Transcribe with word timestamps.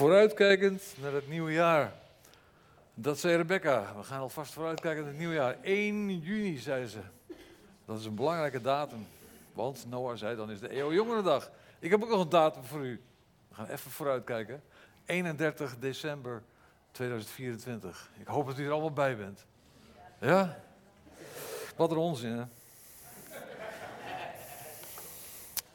Vooruitkijkend 0.00 0.82
naar 1.00 1.12
het 1.12 1.28
nieuwe 1.28 1.52
jaar. 1.52 1.92
Dat 2.94 3.18
zei 3.18 3.36
Rebecca. 3.36 3.94
We 3.96 4.02
gaan 4.02 4.20
alvast 4.20 4.52
vooruitkijken 4.52 5.00
naar 5.00 5.10
het 5.10 5.18
nieuwe 5.18 5.34
jaar. 5.34 5.56
1 5.62 6.18
juni, 6.18 6.56
zei 6.56 6.86
ze. 6.86 7.00
Dat 7.84 7.98
is 7.98 8.04
een 8.04 8.14
belangrijke 8.14 8.60
datum. 8.60 9.06
Want 9.52 9.86
Noah 9.88 10.16
zei, 10.16 10.36
dan 10.36 10.50
is 10.50 10.60
de 10.60 10.68
Eeuwjongerendag. 10.68 11.50
Ik 11.78 11.90
heb 11.90 12.02
ook 12.02 12.08
nog 12.08 12.20
een 12.20 12.28
datum 12.28 12.64
voor 12.64 12.84
u. 12.84 13.00
We 13.48 13.54
gaan 13.54 13.66
even 13.66 13.90
vooruitkijken. 13.90 14.62
31 15.04 15.78
december 15.78 16.42
2024. 16.90 18.10
Ik 18.18 18.26
hoop 18.26 18.46
dat 18.46 18.58
u 18.58 18.64
er 18.64 18.72
allemaal 18.72 18.92
bij 18.92 19.16
bent. 19.16 19.46
Ja? 20.20 20.60
Wat 21.76 21.90
een 21.90 21.96
onzin, 21.96 22.30
hè? 22.30 22.44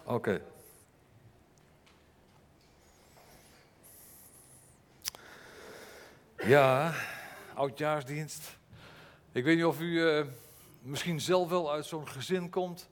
Oké. 0.03 0.41
Ja, 6.45 6.93
oudjaarsdienst. 7.53 8.57
Ik 9.31 9.43
weet 9.43 9.55
niet 9.55 9.65
of 9.65 9.79
u 9.79 10.09
eh, 10.09 10.25
misschien 10.81 11.21
zelf 11.21 11.49
wel 11.49 11.71
uit 11.71 11.85
zo'n 11.85 12.07
gezin 12.07 12.49
komt 12.49 12.89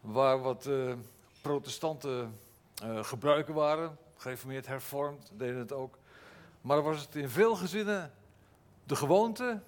waar 0.00 0.40
wat 0.40 0.66
uh, 0.66 0.92
protestanten 1.42 2.38
uh, 2.84 3.04
gebruiken 3.04 3.54
waren. 3.54 3.96
Gereformeerd, 4.16 4.66
hervormd, 4.66 5.30
deden 5.32 5.58
het 5.58 5.72
ook. 5.72 5.98
Maar 6.60 6.82
was 6.82 7.00
het 7.00 7.14
in 7.14 7.28
veel 7.28 7.56
gezinnen 7.56 8.12
de 8.84 8.96
gewoonte 8.96 9.60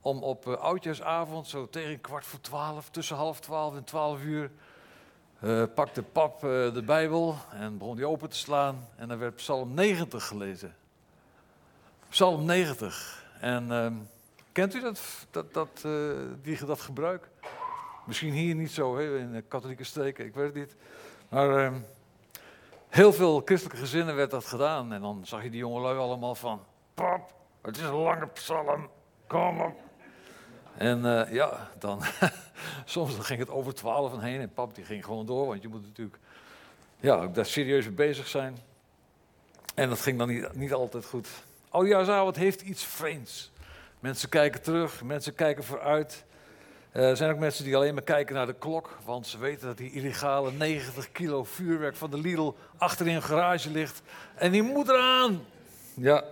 om 0.00 0.22
op 0.22 0.46
oudjaarsavond, 0.46 1.46
zo 1.46 1.68
tegen 1.68 2.00
kwart 2.00 2.26
voor 2.26 2.40
twaalf, 2.40 2.90
tussen 2.90 3.16
half 3.16 3.40
twaalf 3.40 3.76
en 3.76 3.84
twaalf 3.84 4.22
uur, 4.22 4.50
pakte 5.74 6.02
pap 6.02 6.40
de 6.40 6.82
Bijbel 6.86 7.36
en 7.52 7.78
begon 7.78 7.96
die 7.96 8.06
open 8.06 8.28
te 8.28 8.36
slaan. 8.36 8.88
En 8.96 9.08
dan 9.08 9.18
werd 9.18 9.34
Psalm 9.34 9.74
90 9.74 10.26
gelezen. 10.26 10.74
Psalm 12.10 12.44
90. 12.44 13.24
En 13.40 13.66
uh, 13.70 13.86
kent 14.52 14.74
u 14.74 14.80
dat, 14.80 15.00
dat, 15.30 15.54
dat, 15.54 15.82
uh, 15.86 16.12
die, 16.42 16.64
dat 16.64 16.80
gebruik? 16.80 17.28
Misschien 18.06 18.32
hier 18.32 18.54
niet 18.54 18.70
zo, 18.70 18.96
hè, 18.96 19.18
in 19.18 19.32
de 19.32 19.42
katholieke 19.42 19.84
streken, 19.84 20.24
ik 20.24 20.34
weet 20.34 20.46
het 20.46 20.54
niet. 20.54 20.76
Maar 21.28 21.64
uh, 21.64 21.72
heel 22.88 23.12
veel 23.12 23.42
christelijke 23.44 23.80
gezinnen 23.80 24.14
werd 24.14 24.30
dat 24.30 24.44
gedaan. 24.44 24.92
En 24.92 25.00
dan 25.00 25.20
zag 25.24 25.42
je 25.42 25.50
die 25.50 25.58
jongelui 25.58 25.98
allemaal 25.98 26.34
van... 26.34 26.64
Pap, 26.94 27.34
het 27.62 27.76
is 27.76 27.82
een 27.82 27.94
lange 27.94 28.26
psalm, 28.26 28.88
kom 29.26 29.60
op. 29.60 29.80
En 30.76 30.98
uh, 30.98 31.32
ja, 31.32 31.68
dan... 31.78 32.02
soms 32.84 33.14
dan 33.14 33.24
ging 33.24 33.38
het 33.38 33.50
over 33.50 33.74
twaalf 33.74 34.12
en 34.12 34.20
heen. 34.20 34.40
En 34.40 34.52
pap 34.52 34.74
die 34.74 34.84
ging 34.84 35.04
gewoon 35.04 35.26
door, 35.26 35.46
want 35.46 35.62
je 35.62 35.68
moet 35.68 35.82
natuurlijk... 35.82 36.18
Ja, 37.00 37.26
daar 37.26 37.46
serieus 37.46 37.84
mee 37.84 37.94
bezig 37.94 38.28
zijn. 38.28 38.56
En 39.74 39.88
dat 39.88 40.00
ging 40.00 40.18
dan 40.18 40.28
niet, 40.28 40.54
niet 40.54 40.72
altijd 40.72 41.04
goed. 41.04 41.28
Oudjaarsavond 41.70 42.36
heeft 42.36 42.60
iets 42.60 42.84
vreemds. 42.84 43.50
Mensen 44.00 44.28
kijken 44.28 44.62
terug, 44.62 45.02
mensen 45.02 45.34
kijken 45.34 45.64
vooruit. 45.64 46.24
Uh, 46.92 47.08
er 47.08 47.16
zijn 47.16 47.30
ook 47.30 47.38
mensen 47.38 47.64
die 47.64 47.76
alleen 47.76 47.94
maar 47.94 48.02
kijken 48.02 48.34
naar 48.34 48.46
de 48.46 48.54
klok, 48.54 48.98
want 49.04 49.26
ze 49.26 49.38
weten 49.38 49.66
dat 49.66 49.76
die 49.76 49.92
illegale 49.92 50.52
90 50.52 51.12
kilo 51.12 51.44
vuurwerk 51.44 51.96
van 51.96 52.10
de 52.10 52.18
Lidl 52.18 52.52
achter 52.76 53.06
in 53.06 53.14
een 53.14 53.22
garage 53.22 53.70
ligt. 53.70 54.02
En 54.34 54.52
die 54.52 54.62
moet 54.62 54.88
eraan. 54.88 55.44
Ja. 55.94 56.24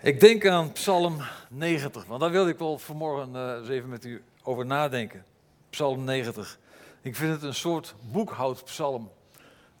Ik 0.00 0.20
denk 0.20 0.46
aan 0.46 0.72
Psalm 0.72 1.22
90, 1.48 2.04
want 2.04 2.20
daar 2.20 2.30
wilde 2.30 2.50
ik 2.50 2.58
wel 2.58 2.78
vanmorgen 2.78 3.58
eens 3.58 3.68
even 3.68 3.88
met 3.88 4.04
u 4.04 4.22
over 4.42 4.66
nadenken. 4.66 5.24
Psalm 5.70 6.04
90. 6.04 6.58
Ik 7.02 7.16
vind 7.16 7.32
het 7.32 7.42
een 7.42 7.54
soort 7.54 7.94
boekhoudpsalm. 8.00 9.10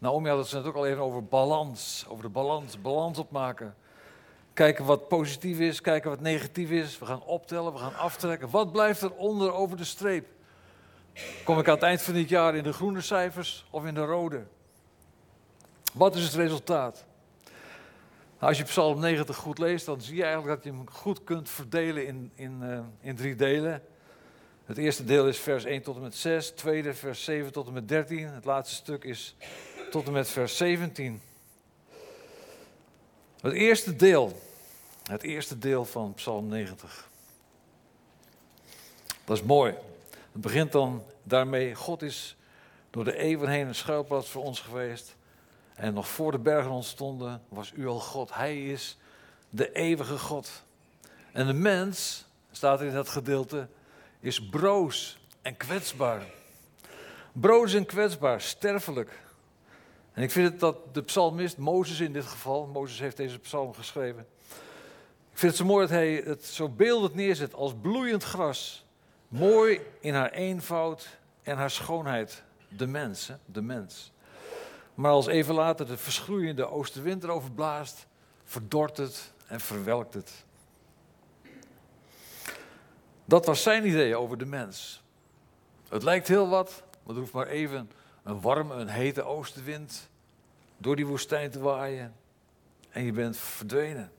Naomi 0.00 0.28
had 0.28 0.38
het 0.38 0.52
net 0.52 0.64
ook 0.64 0.74
al 0.74 0.86
even 0.86 1.02
over 1.02 1.24
balans. 1.24 2.04
Over 2.08 2.22
de 2.22 2.28
balans, 2.30 2.80
balans 2.80 3.18
opmaken. 3.18 3.74
Kijken 4.52 4.84
wat 4.84 5.08
positief 5.08 5.58
is, 5.58 5.80
kijken 5.80 6.10
wat 6.10 6.20
negatief 6.20 6.70
is. 6.70 6.98
We 6.98 7.06
gaan 7.06 7.22
optellen, 7.22 7.72
we 7.72 7.78
gaan 7.78 7.96
aftrekken. 7.96 8.50
Wat 8.50 8.72
blijft 8.72 9.02
er 9.02 9.12
onder 9.12 9.52
over 9.52 9.76
de 9.76 9.84
streep? 9.84 10.26
Kom 11.44 11.58
ik 11.58 11.68
aan 11.68 11.74
het 11.74 11.82
eind 11.82 12.02
van 12.02 12.14
dit 12.14 12.28
jaar 12.28 12.54
in 12.54 12.62
de 12.62 12.72
groene 12.72 13.00
cijfers 13.00 13.66
of 13.70 13.84
in 13.84 13.94
de 13.94 14.04
rode? 14.04 14.42
Wat 15.92 16.14
is 16.14 16.24
het 16.24 16.34
resultaat? 16.34 17.04
Nou, 18.38 18.52
als 18.52 18.58
je 18.58 18.64
Psalm 18.64 19.00
90 19.00 19.36
goed 19.36 19.58
leest, 19.58 19.86
dan 19.86 20.00
zie 20.00 20.16
je 20.16 20.24
eigenlijk 20.24 20.54
dat 20.54 20.64
je 20.64 20.78
hem 20.78 20.90
goed 20.90 21.24
kunt 21.24 21.48
verdelen 21.48 22.06
in, 22.06 22.30
in, 22.34 22.58
uh, 22.62 22.78
in 23.00 23.16
drie 23.16 23.34
delen. 23.34 23.82
Het 24.64 24.78
eerste 24.78 25.04
deel 25.04 25.28
is 25.28 25.38
vers 25.38 25.64
1 25.64 25.82
tot 25.82 25.96
en 25.96 26.02
met 26.02 26.14
6, 26.14 26.46
het 26.46 26.56
tweede 26.56 26.94
vers 26.94 27.24
7 27.24 27.52
tot 27.52 27.66
en 27.66 27.72
met 27.72 27.88
13. 27.88 28.28
Het 28.28 28.44
laatste 28.44 28.74
stuk 28.74 29.04
is 29.04 29.36
tot 29.90 30.06
en 30.06 30.12
met 30.12 30.28
vers 30.28 30.56
17. 30.56 31.22
Het 33.40 33.52
eerste 33.52 33.96
deel, 33.96 34.40
het 35.02 35.22
eerste 35.22 35.58
deel 35.58 35.84
van 35.84 36.14
Psalm 36.14 36.48
90. 36.48 37.08
Dat 39.24 39.36
is 39.36 39.42
mooi. 39.42 39.74
Het 40.10 40.42
begint 40.42 40.72
dan 40.72 41.04
daarmee, 41.22 41.74
God 41.74 42.02
is 42.02 42.36
door 42.90 43.04
de 43.04 43.16
eeuwen 43.16 43.48
heen 43.48 43.66
een 43.66 43.74
schuilplaats 43.74 44.28
voor 44.28 44.42
ons 44.42 44.60
geweest. 44.60 45.16
En 45.74 45.94
nog 45.94 46.08
voor 46.08 46.32
de 46.32 46.38
bergen 46.38 46.70
ontstonden, 46.70 47.42
was 47.48 47.72
u 47.74 47.86
al 47.86 48.00
God. 48.00 48.34
Hij 48.34 48.66
is 48.66 48.98
de 49.48 49.72
eeuwige 49.72 50.18
God. 50.18 50.64
En 51.32 51.46
de 51.46 51.52
mens, 51.52 52.24
staat 52.50 52.80
in 52.80 52.92
dat 52.92 53.08
gedeelte, 53.08 53.68
is 54.20 54.48
broos 54.48 55.18
en 55.42 55.56
kwetsbaar. 55.56 56.22
Broos 57.32 57.74
en 57.74 57.86
kwetsbaar, 57.86 58.40
sterfelijk. 58.40 59.28
En 60.12 60.22
ik 60.22 60.30
vind 60.30 60.50
het 60.50 60.60
dat 60.60 60.94
de 60.94 61.02
psalmist, 61.02 61.56
Mozes 61.56 62.00
in 62.00 62.12
dit 62.12 62.24
geval, 62.24 62.66
Mozes 62.66 62.98
heeft 62.98 63.16
deze 63.16 63.38
psalm 63.38 63.74
geschreven. 63.74 64.26
Ik 65.32 65.38
vind 65.38 65.52
het 65.52 65.60
zo 65.60 65.64
mooi 65.64 65.86
dat 65.86 65.96
hij 65.96 66.22
het 66.24 66.44
zo 66.44 66.68
beeldend 66.68 67.14
neerzet 67.14 67.54
als 67.54 67.74
bloeiend 67.80 68.24
gras. 68.24 68.84
Mooi 69.28 69.80
in 70.00 70.14
haar 70.14 70.30
eenvoud 70.30 71.18
en 71.42 71.56
haar 71.56 71.70
schoonheid. 71.70 72.42
De 72.68 72.86
mens, 72.86 73.30
de 73.44 73.62
mens. 73.62 74.12
Maar 74.94 75.10
als 75.10 75.26
even 75.26 75.54
later 75.54 75.86
de 75.86 75.96
verschroeiende 75.96 76.66
oostenwind 76.66 77.24
erover 77.24 77.52
blaast, 77.52 78.06
verdort 78.44 78.96
het 78.96 79.32
en 79.46 79.60
verwelkt 79.60 80.14
het. 80.14 80.44
Dat 83.24 83.46
was 83.46 83.62
zijn 83.62 83.86
idee 83.86 84.16
over 84.16 84.38
de 84.38 84.46
mens. 84.46 85.02
Het 85.88 86.02
lijkt 86.02 86.28
heel 86.28 86.48
wat, 86.48 86.82
maar 87.02 87.14
er 87.14 87.20
hoeft 87.20 87.32
maar 87.32 87.46
even 87.46 87.90
een 88.22 88.40
warme, 88.40 88.74
een 88.74 88.88
hete 88.88 89.22
oostenwind 89.22 90.10
door 90.76 90.96
die 90.96 91.06
woestijn 91.06 91.50
te 91.50 91.60
waaien 91.60 92.14
en 92.90 93.04
je 93.04 93.12
bent 93.12 93.36
verdwenen. 93.36 94.12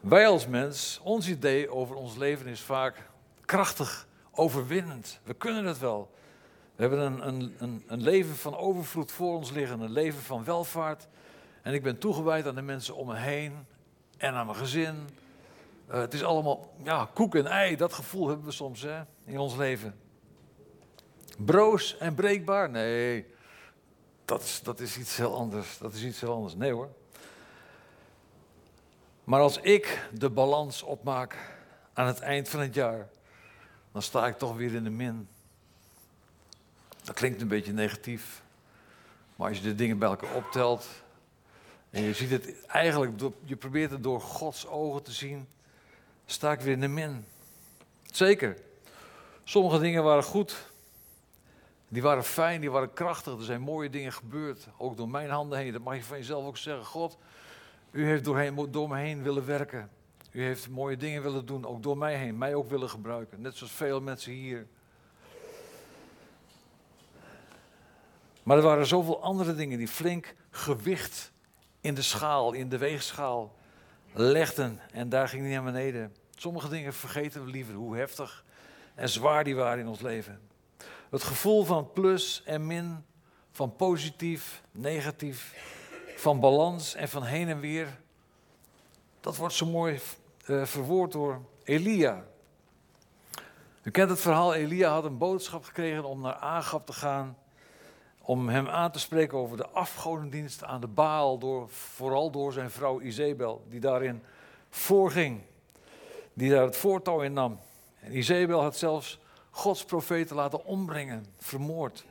Wij 0.00 0.28
als 0.28 0.46
mens, 0.46 1.00
ons 1.02 1.28
idee 1.28 1.70
over 1.70 1.96
ons 1.96 2.16
leven 2.16 2.46
is 2.46 2.60
vaak 2.60 3.08
krachtig, 3.44 4.06
overwinnend. 4.30 5.20
We 5.22 5.34
kunnen 5.34 5.64
het 5.64 5.78
wel. 5.78 6.10
We 6.74 6.82
hebben 6.82 7.00
een, 7.00 7.26
een, 7.28 7.54
een, 7.58 7.84
een 7.86 8.02
leven 8.02 8.36
van 8.36 8.56
overvloed 8.56 9.12
voor 9.12 9.36
ons 9.36 9.50
liggen, 9.50 9.80
een 9.80 9.92
leven 9.92 10.22
van 10.22 10.44
welvaart. 10.44 11.08
En 11.62 11.74
ik 11.74 11.82
ben 11.82 11.98
toegewijd 11.98 12.46
aan 12.46 12.54
de 12.54 12.62
mensen 12.62 12.94
om 12.94 13.06
me 13.06 13.16
heen 13.16 13.66
en 14.16 14.34
aan 14.34 14.46
mijn 14.46 14.58
gezin. 14.58 15.08
Uh, 15.90 15.96
het 15.96 16.14
is 16.14 16.24
allemaal 16.24 16.72
ja, 16.82 17.08
koek 17.14 17.34
en 17.34 17.46
ei, 17.46 17.76
dat 17.76 17.92
gevoel 17.92 18.28
hebben 18.28 18.46
we 18.46 18.52
soms 18.52 18.82
hè, 18.82 19.00
in 19.24 19.38
ons 19.38 19.56
leven. 19.56 19.94
Broos 21.44 21.96
en 21.98 22.14
breekbaar? 22.14 22.70
Nee, 22.70 23.26
dat 24.24 24.42
is, 24.42 24.60
dat 24.62 24.80
is 24.80 24.98
iets 24.98 25.16
heel 25.16 25.34
anders. 25.34 25.78
Dat 25.78 25.94
is 25.94 26.02
iets 26.02 26.20
heel 26.20 26.32
anders. 26.32 26.54
Nee 26.54 26.72
hoor. 26.72 26.88
Maar 29.24 29.40
als 29.40 29.58
ik 29.58 30.08
de 30.12 30.30
balans 30.30 30.82
opmaak 30.82 31.36
aan 31.92 32.06
het 32.06 32.20
eind 32.20 32.48
van 32.48 32.60
het 32.60 32.74
jaar, 32.74 33.08
dan 33.92 34.02
sta 34.02 34.26
ik 34.26 34.38
toch 34.38 34.56
weer 34.56 34.74
in 34.74 34.84
de 34.84 34.90
min. 34.90 35.28
Dat 37.04 37.14
klinkt 37.14 37.40
een 37.40 37.48
beetje 37.48 37.72
negatief. 37.72 38.42
Maar 39.36 39.48
als 39.48 39.56
je 39.56 39.62
de 39.62 39.74
dingen 39.74 39.98
bij 39.98 40.08
elkaar 40.08 40.34
optelt 40.34 40.86
en 41.90 42.02
je 42.02 42.14
ziet 42.14 42.30
het 42.30 42.66
eigenlijk, 42.66 43.20
je 43.44 43.56
probeert 43.56 43.90
het 43.90 44.02
door 44.02 44.20
Gods 44.20 44.66
ogen 44.66 45.02
te 45.02 45.12
zien, 45.12 45.48
sta 46.26 46.52
ik 46.52 46.60
weer 46.60 46.72
in 46.72 46.80
de 46.80 46.88
min. 46.88 47.24
Zeker. 48.10 48.56
Sommige 49.44 49.78
dingen 49.78 50.02
waren 50.02 50.22
goed, 50.22 50.69
die 51.92 52.02
waren 52.02 52.24
fijn, 52.24 52.60
die 52.60 52.70
waren 52.70 52.92
krachtig. 52.92 53.38
Er 53.38 53.44
zijn 53.44 53.60
mooie 53.60 53.90
dingen 53.90 54.12
gebeurd. 54.12 54.68
Ook 54.76 54.96
door 54.96 55.08
mijn 55.08 55.30
handen 55.30 55.58
heen. 55.58 55.72
Dat 55.72 55.82
mag 55.82 55.96
je 55.96 56.02
van 56.02 56.16
jezelf 56.16 56.46
ook 56.46 56.56
zeggen. 56.56 56.84
God, 56.84 57.18
u 57.90 58.06
heeft 58.06 58.24
doorheen, 58.24 58.68
door 58.70 58.88
me 58.88 58.98
heen 58.98 59.22
willen 59.22 59.46
werken. 59.46 59.90
U 60.30 60.42
heeft 60.42 60.68
mooie 60.68 60.96
dingen 60.96 61.22
willen 61.22 61.46
doen, 61.46 61.66
ook 61.66 61.82
door 61.82 61.98
mij 61.98 62.14
heen. 62.16 62.38
Mij 62.38 62.54
ook 62.54 62.70
willen 62.70 62.90
gebruiken. 62.90 63.40
Net 63.40 63.56
zoals 63.56 63.72
veel 63.72 64.00
mensen 64.00 64.32
hier. 64.32 64.66
Maar 68.42 68.56
er 68.56 68.62
waren 68.62 68.86
zoveel 68.86 69.22
andere 69.22 69.54
dingen 69.54 69.78
die 69.78 69.88
flink 69.88 70.34
gewicht 70.50 71.32
in 71.80 71.94
de 71.94 72.02
schaal, 72.02 72.52
in 72.52 72.68
de 72.68 72.78
weegschaal 72.78 73.54
legden. 74.12 74.80
En 74.92 75.08
daar 75.08 75.28
ging 75.28 75.42
hij 75.42 75.52
naar 75.52 75.64
beneden. 75.64 76.14
Sommige 76.34 76.68
dingen 76.68 76.94
vergeten 76.94 77.44
we 77.44 77.50
liever, 77.50 77.74
hoe 77.74 77.96
heftig 77.96 78.44
en 78.94 79.08
zwaar 79.08 79.44
die 79.44 79.56
waren 79.56 79.78
in 79.78 79.88
ons 79.88 80.00
leven. 80.00 80.49
Het 81.10 81.22
gevoel 81.22 81.64
van 81.64 81.92
plus 81.92 82.42
en 82.44 82.66
min, 82.66 83.04
van 83.52 83.76
positief, 83.76 84.62
negatief, 84.70 85.54
van 86.16 86.40
balans 86.40 86.94
en 86.94 87.08
van 87.08 87.22
heen 87.22 87.48
en 87.48 87.60
weer. 87.60 88.00
Dat 89.20 89.36
wordt 89.36 89.54
zo 89.54 89.66
mooi 89.66 90.00
uh, 90.46 90.64
verwoord 90.64 91.12
door 91.12 91.40
Elia. 91.64 92.24
U 93.82 93.90
kent 93.90 94.10
het 94.10 94.20
verhaal, 94.20 94.54
Elia 94.54 94.92
had 94.92 95.04
een 95.04 95.18
boodschap 95.18 95.64
gekregen 95.64 96.04
om 96.04 96.20
naar 96.20 96.34
Agab 96.34 96.86
te 96.86 96.92
gaan. 96.92 97.36
Om 98.22 98.48
hem 98.48 98.68
aan 98.68 98.90
te 98.90 98.98
spreken 98.98 99.38
over 99.38 99.56
de 99.56 99.68
afgodendienst 99.68 100.64
aan 100.64 100.80
de 100.80 100.86
Baal, 100.86 101.38
door, 101.38 101.68
vooral 101.68 102.30
door 102.30 102.52
zijn 102.52 102.70
vrouw 102.70 103.00
Izebel, 103.00 103.64
die 103.68 103.80
daarin 103.80 104.22
voorging. 104.68 105.40
Die 106.32 106.50
daar 106.50 106.64
het 106.64 106.76
voortouw 106.76 107.20
in 107.20 107.32
nam. 107.32 107.60
En 108.00 108.16
Izebel 108.16 108.60
had 108.60 108.76
zelfs 108.76 109.19
Gods 109.50 109.84
profeten 109.84 110.36
laten 110.36 110.64
ombrengen, 110.64 111.26
vermoord. 111.38 112.04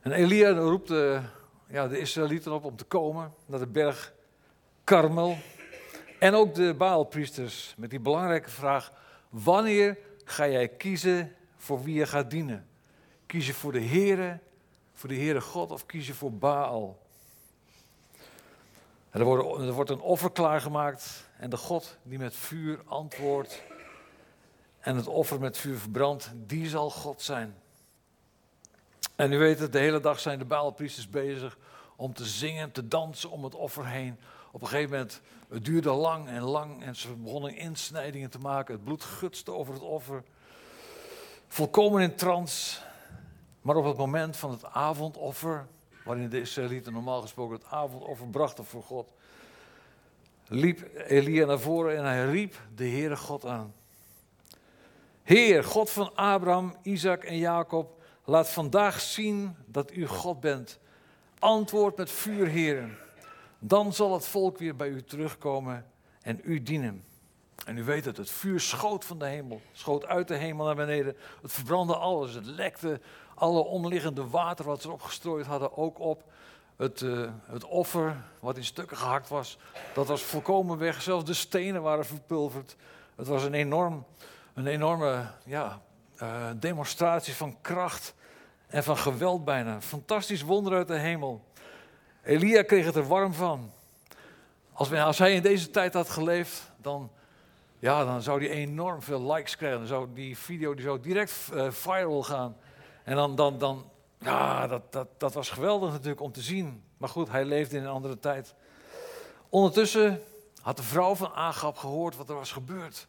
En 0.00 0.12
Elia 0.12 0.50
roept 0.50 0.88
de, 0.88 1.20
ja, 1.66 1.88
de 1.88 1.98
Israëlieten 1.98 2.52
op 2.52 2.64
om 2.64 2.76
te 2.76 2.84
komen 2.84 3.34
naar 3.46 3.58
de 3.58 3.66
berg 3.66 4.12
Karmel. 4.84 5.36
En 6.18 6.34
ook 6.34 6.54
de 6.54 6.74
Baalpriesters 6.74 7.74
met 7.76 7.90
die 7.90 8.00
belangrijke 8.00 8.50
vraag: 8.50 8.92
wanneer 9.28 9.98
ga 10.24 10.48
jij 10.48 10.68
kiezen 10.68 11.34
voor 11.56 11.82
wie 11.82 11.94
je 11.94 12.06
gaat 12.06 12.30
dienen? 12.30 12.68
Kies 13.26 13.46
je 13.46 13.54
voor 13.54 13.72
de 13.72 13.84
Heere, 13.84 14.38
voor 14.92 15.08
de 15.08 15.14
Heere 15.14 15.40
God 15.40 15.70
of 15.70 15.86
kies 15.86 16.06
je 16.06 16.14
voor 16.14 16.32
Baal? 16.32 16.98
er, 19.10 19.24
wordt, 19.24 19.62
er 19.62 19.72
wordt 19.72 19.90
een 19.90 20.00
offer 20.00 20.32
klaargemaakt 20.32 21.28
en 21.36 21.50
de 21.50 21.56
God 21.56 21.98
die 22.02 22.18
met 22.18 22.34
vuur 22.34 22.80
antwoordt 22.84 23.62
en 24.80 24.96
het 24.96 25.06
offer 25.06 25.40
met 25.40 25.58
vuur 25.58 25.78
verbrandt, 25.78 26.32
die 26.34 26.68
zal 26.68 26.90
God 26.90 27.22
zijn. 27.22 27.54
En 29.16 29.32
u 29.32 29.38
weet 29.38 29.58
het, 29.58 29.72
de 29.72 29.78
hele 29.78 30.00
dag 30.00 30.20
zijn 30.20 30.38
de 30.38 30.44
Baalpriesters 30.44 31.08
bezig 31.08 31.58
om 31.96 32.14
te 32.14 32.24
zingen, 32.24 32.72
te 32.72 32.88
dansen 32.88 33.30
om 33.30 33.44
het 33.44 33.54
offer 33.54 33.86
heen. 33.86 34.18
Op 34.52 34.62
een 34.62 34.68
gegeven 34.68 34.90
moment, 34.90 35.20
het 35.48 35.64
duurde 35.64 35.90
lang 35.90 36.28
en 36.28 36.42
lang 36.42 36.82
en 36.82 36.96
ze 36.96 37.14
begonnen 37.14 37.56
insnijdingen 37.56 38.30
te 38.30 38.38
maken. 38.38 38.74
Het 38.74 38.84
bloed 38.84 39.04
gutste 39.04 39.52
over 39.52 39.74
het 39.74 39.82
offer. 39.82 40.22
Volkomen 41.48 42.02
in 42.02 42.14
trance. 42.14 42.80
Maar 43.62 43.76
op 43.76 43.84
het 43.84 43.96
moment 43.96 44.36
van 44.36 44.50
het 44.50 44.64
avondoffer, 44.64 45.66
waarin 46.04 46.28
de 46.28 46.40
Israëlieten 46.40 46.92
normaal 46.92 47.20
gesproken 47.20 47.56
het 47.56 47.66
avondoffer 47.66 48.26
brachten 48.26 48.64
voor 48.64 48.82
God, 48.82 49.12
liep 50.46 50.90
Elia 50.94 51.46
naar 51.46 51.60
voren 51.60 51.96
en 51.96 52.04
hij 52.04 52.30
riep 52.30 52.54
de 52.74 52.88
Heere 52.88 53.16
God 53.16 53.46
aan. 53.46 53.74
Heer, 55.30 55.64
God 55.64 55.90
van 55.90 56.14
Abraham, 56.14 56.74
Isaac 56.82 57.24
en 57.24 57.38
Jacob, 57.38 58.02
laat 58.24 58.48
vandaag 58.48 59.00
zien 59.00 59.56
dat 59.66 59.92
u 59.92 60.06
God 60.06 60.40
bent. 60.40 60.78
Antwoord 61.38 61.96
met 61.96 62.10
vuur, 62.10 62.46
heren. 62.46 62.98
Dan 63.58 63.92
zal 63.92 64.12
het 64.12 64.26
volk 64.26 64.58
weer 64.58 64.76
bij 64.76 64.88
u 64.88 65.02
terugkomen 65.02 65.86
en 66.22 66.40
u 66.42 66.62
dienen. 66.62 67.04
En 67.64 67.76
u 67.76 67.84
weet 67.84 68.04
het, 68.04 68.16
het 68.16 68.30
vuur 68.30 68.60
schoot 68.60 69.04
van 69.04 69.18
de 69.18 69.26
hemel, 69.26 69.60
schoot 69.72 70.06
uit 70.06 70.28
de 70.28 70.34
hemel 70.34 70.66
naar 70.66 70.76
beneden. 70.76 71.16
Het 71.42 71.52
verbrandde 71.52 71.96
alles, 71.96 72.34
het 72.34 72.46
lekte 72.46 73.00
alle 73.34 73.60
omliggende 73.64 74.26
water 74.28 74.64
wat 74.64 74.80
ze 74.80 74.86
erop 74.86 75.02
gestrooid 75.02 75.46
hadden 75.46 75.76
ook 75.76 75.98
op. 75.98 76.24
Het, 76.76 77.00
uh, 77.00 77.30
het 77.46 77.64
offer 77.64 78.24
wat 78.40 78.56
in 78.56 78.64
stukken 78.64 78.96
gehakt 78.96 79.28
was, 79.28 79.58
dat 79.94 80.06
was 80.06 80.22
volkomen 80.22 80.78
weg. 80.78 81.02
Zelfs 81.02 81.24
de 81.24 81.34
stenen 81.34 81.82
waren 81.82 82.06
verpulverd. 82.06 82.76
Het 83.16 83.26
was 83.26 83.44
een, 83.44 83.54
enorm, 83.54 84.04
een 84.54 84.66
enorme 84.66 85.26
ja, 85.44 85.80
uh, 86.22 86.50
demonstratie 86.56 87.34
van 87.34 87.56
kracht 87.60 88.14
en 88.66 88.84
van 88.84 88.96
geweld 88.96 89.44
bijna. 89.44 89.80
Fantastisch 89.80 90.42
wonder 90.42 90.72
uit 90.72 90.88
de 90.88 90.98
hemel. 90.98 91.44
Elia 92.22 92.62
kreeg 92.62 92.84
het 92.84 92.96
er 92.96 93.06
warm 93.06 93.34
van. 93.34 93.72
Als, 94.72 94.92
als 94.92 95.18
hij 95.18 95.32
in 95.32 95.42
deze 95.42 95.70
tijd 95.70 95.94
had 95.94 96.10
geleefd, 96.10 96.70
dan, 96.76 97.10
ja, 97.78 98.04
dan 98.04 98.22
zou 98.22 98.46
hij 98.46 98.50
enorm 98.50 99.02
veel 99.02 99.32
likes 99.32 99.56
krijgen. 99.56 99.78
Dan 99.78 99.88
zou 99.88 100.08
die 100.14 100.38
video 100.38 100.74
die 100.74 100.84
zou 100.84 101.00
direct 101.00 101.32
uh, 101.52 101.70
viral 101.70 102.22
gaan. 102.22 102.56
En 103.04 103.16
dan, 103.16 103.34
dan, 103.36 103.58
dan 103.58 103.90
ja, 104.18 104.66
dat, 104.66 104.92
dat, 104.92 105.08
dat 105.18 105.34
was 105.34 105.50
geweldig 105.50 105.90
natuurlijk 105.90 106.20
om 106.20 106.32
te 106.32 106.42
zien. 106.42 106.82
Maar 106.96 107.08
goed, 107.08 107.30
hij 107.30 107.44
leefde 107.44 107.76
in 107.76 107.82
een 107.82 107.88
andere 107.88 108.18
tijd. 108.18 108.54
Ondertussen 109.48 110.22
had 110.60 110.76
de 110.76 110.82
vrouw 110.82 111.14
van 111.14 111.32
Agab 111.32 111.76
gehoord 111.76 112.16
wat 112.16 112.28
er 112.28 112.34
was 112.34 112.52
gebeurd. 112.52 113.08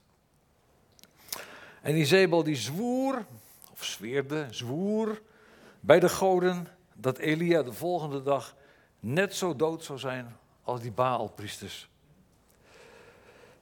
En 1.82 1.96
Izebel 1.96 2.44
die 2.44 2.56
zwoer, 2.56 3.26
of 3.72 3.84
zweerde, 3.84 4.48
zwoer 4.50 5.22
bij 5.80 6.00
de 6.00 6.10
goden 6.10 6.68
dat 6.94 7.18
Elia 7.18 7.64
de 7.64 7.74
volgende 7.74 8.24
dag 8.24 8.56
net 9.00 9.36
zo 9.36 9.56
dood 9.56 9.84
zou 9.84 10.00
zijn 10.00 10.36
als 10.64 10.82
die 10.82 10.92
Baalpriesters. 10.92 11.90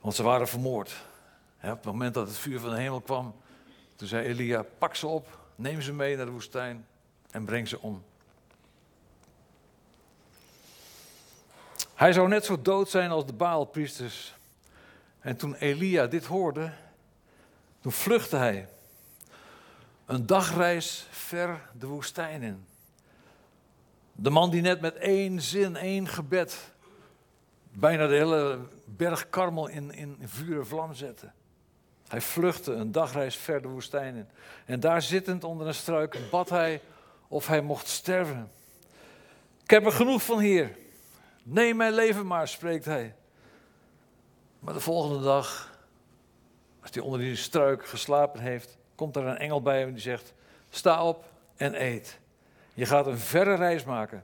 Want 0.02 0.16
ze 0.16 0.24
waren 0.24 0.48
vermoord. 0.48 0.96
op 1.62 1.70
het 1.70 1.84
moment 1.84 2.14
dat 2.14 2.28
het 2.28 2.38
vuur 2.38 2.60
van 2.60 2.70
de 2.70 2.80
hemel 2.80 3.02
kwam, 3.02 3.36
toen 3.96 4.08
zei 4.08 4.28
Elia, 4.28 4.66
pak 4.78 4.96
ze 4.96 5.08
op, 5.08 5.40
neem 5.56 5.82
ze 5.82 5.94
mee 5.94 6.16
naar 6.16 6.26
de 6.26 6.32
woestijn 6.32 6.88
en 7.32 7.46
breng 7.46 7.68
ze 7.68 7.80
om. 7.80 8.04
Hij 11.96 12.14
zou 12.14 12.28
net 12.28 12.46
zo 12.46 12.62
dood 12.62 12.90
zijn 12.90 13.12
als 13.12 13.26
de 13.26 13.34
Baalpriesters. 13.34 14.34
En 15.20 15.38
toen 15.38 15.56
Elia 15.56 16.08
dit 16.08 16.26
hoorde, 16.26 16.72
toen 17.82 17.92
vluchtte 17.92 18.36
hij. 18.36 18.68
Een 20.06 20.26
dagreis 20.26 21.08
ver 21.10 21.70
de 21.80 21.88
woestijn 21.88 22.42
in. 22.42 22.66
De 24.12 24.30
man 24.30 24.50
die 24.50 24.62
net 24.62 24.82
met 24.82 24.96
één 24.96 25.42
zin, 25.42 25.76
één 25.76 26.08
gebed, 26.08 26.72
bijna 27.72 28.08
de 28.08 28.16
hele 28.16 28.60
berg 28.86 29.30
Karmel 29.30 29.68
in, 29.68 29.92
in 29.92 30.18
vuur 30.24 30.60
en 30.60 30.68
vlam 30.68 30.94
zette. 30.94 31.32
Hij 32.08 32.22
vluchtte 32.22 32.74
een 32.74 32.92
dagreis 32.92 33.36
ver 33.36 33.62
de 33.62 33.68
woestijn 33.68 34.16
in. 34.16 34.28
En 34.66 34.80
daar 34.80 35.02
zittend 35.02 35.44
onder 35.44 35.68
een 35.68 35.74
struik 35.74 36.18
bad 36.32 36.50
hij 36.50 36.82
of 37.28 37.48
hij 37.48 37.62
mocht 37.62 37.88
sterven. 37.88 38.52
Ik 39.64 39.70
heb 39.70 39.86
er 39.86 39.92
genoeg 39.92 40.24
van 40.24 40.40
hier. 40.40 40.78
Neem 41.44 41.76
mijn 41.76 41.94
leven 41.94 42.28
maar, 42.28 42.48
spreekt 42.48 42.86
hij. 42.86 43.16
Maar 44.60 44.74
de 44.74 44.80
volgende 44.80 45.24
dag, 45.24 45.69
als 46.90 46.98
hij 46.98 47.08
onder 47.08 47.20
die 47.28 47.36
struik 47.36 47.88
geslapen 47.88 48.40
heeft, 48.40 48.78
komt 48.96 49.16
er 49.16 49.26
een 49.26 49.38
engel 49.38 49.62
bij 49.62 49.80
hem 49.80 49.92
die 49.92 50.02
zegt: 50.02 50.34
Sta 50.70 51.04
op 51.04 51.32
en 51.56 51.82
eet. 51.82 52.20
Je 52.74 52.86
gaat 52.86 53.08
een 53.08 53.18
verre 53.18 53.56
reis 53.56 53.84
maken. 53.84 54.24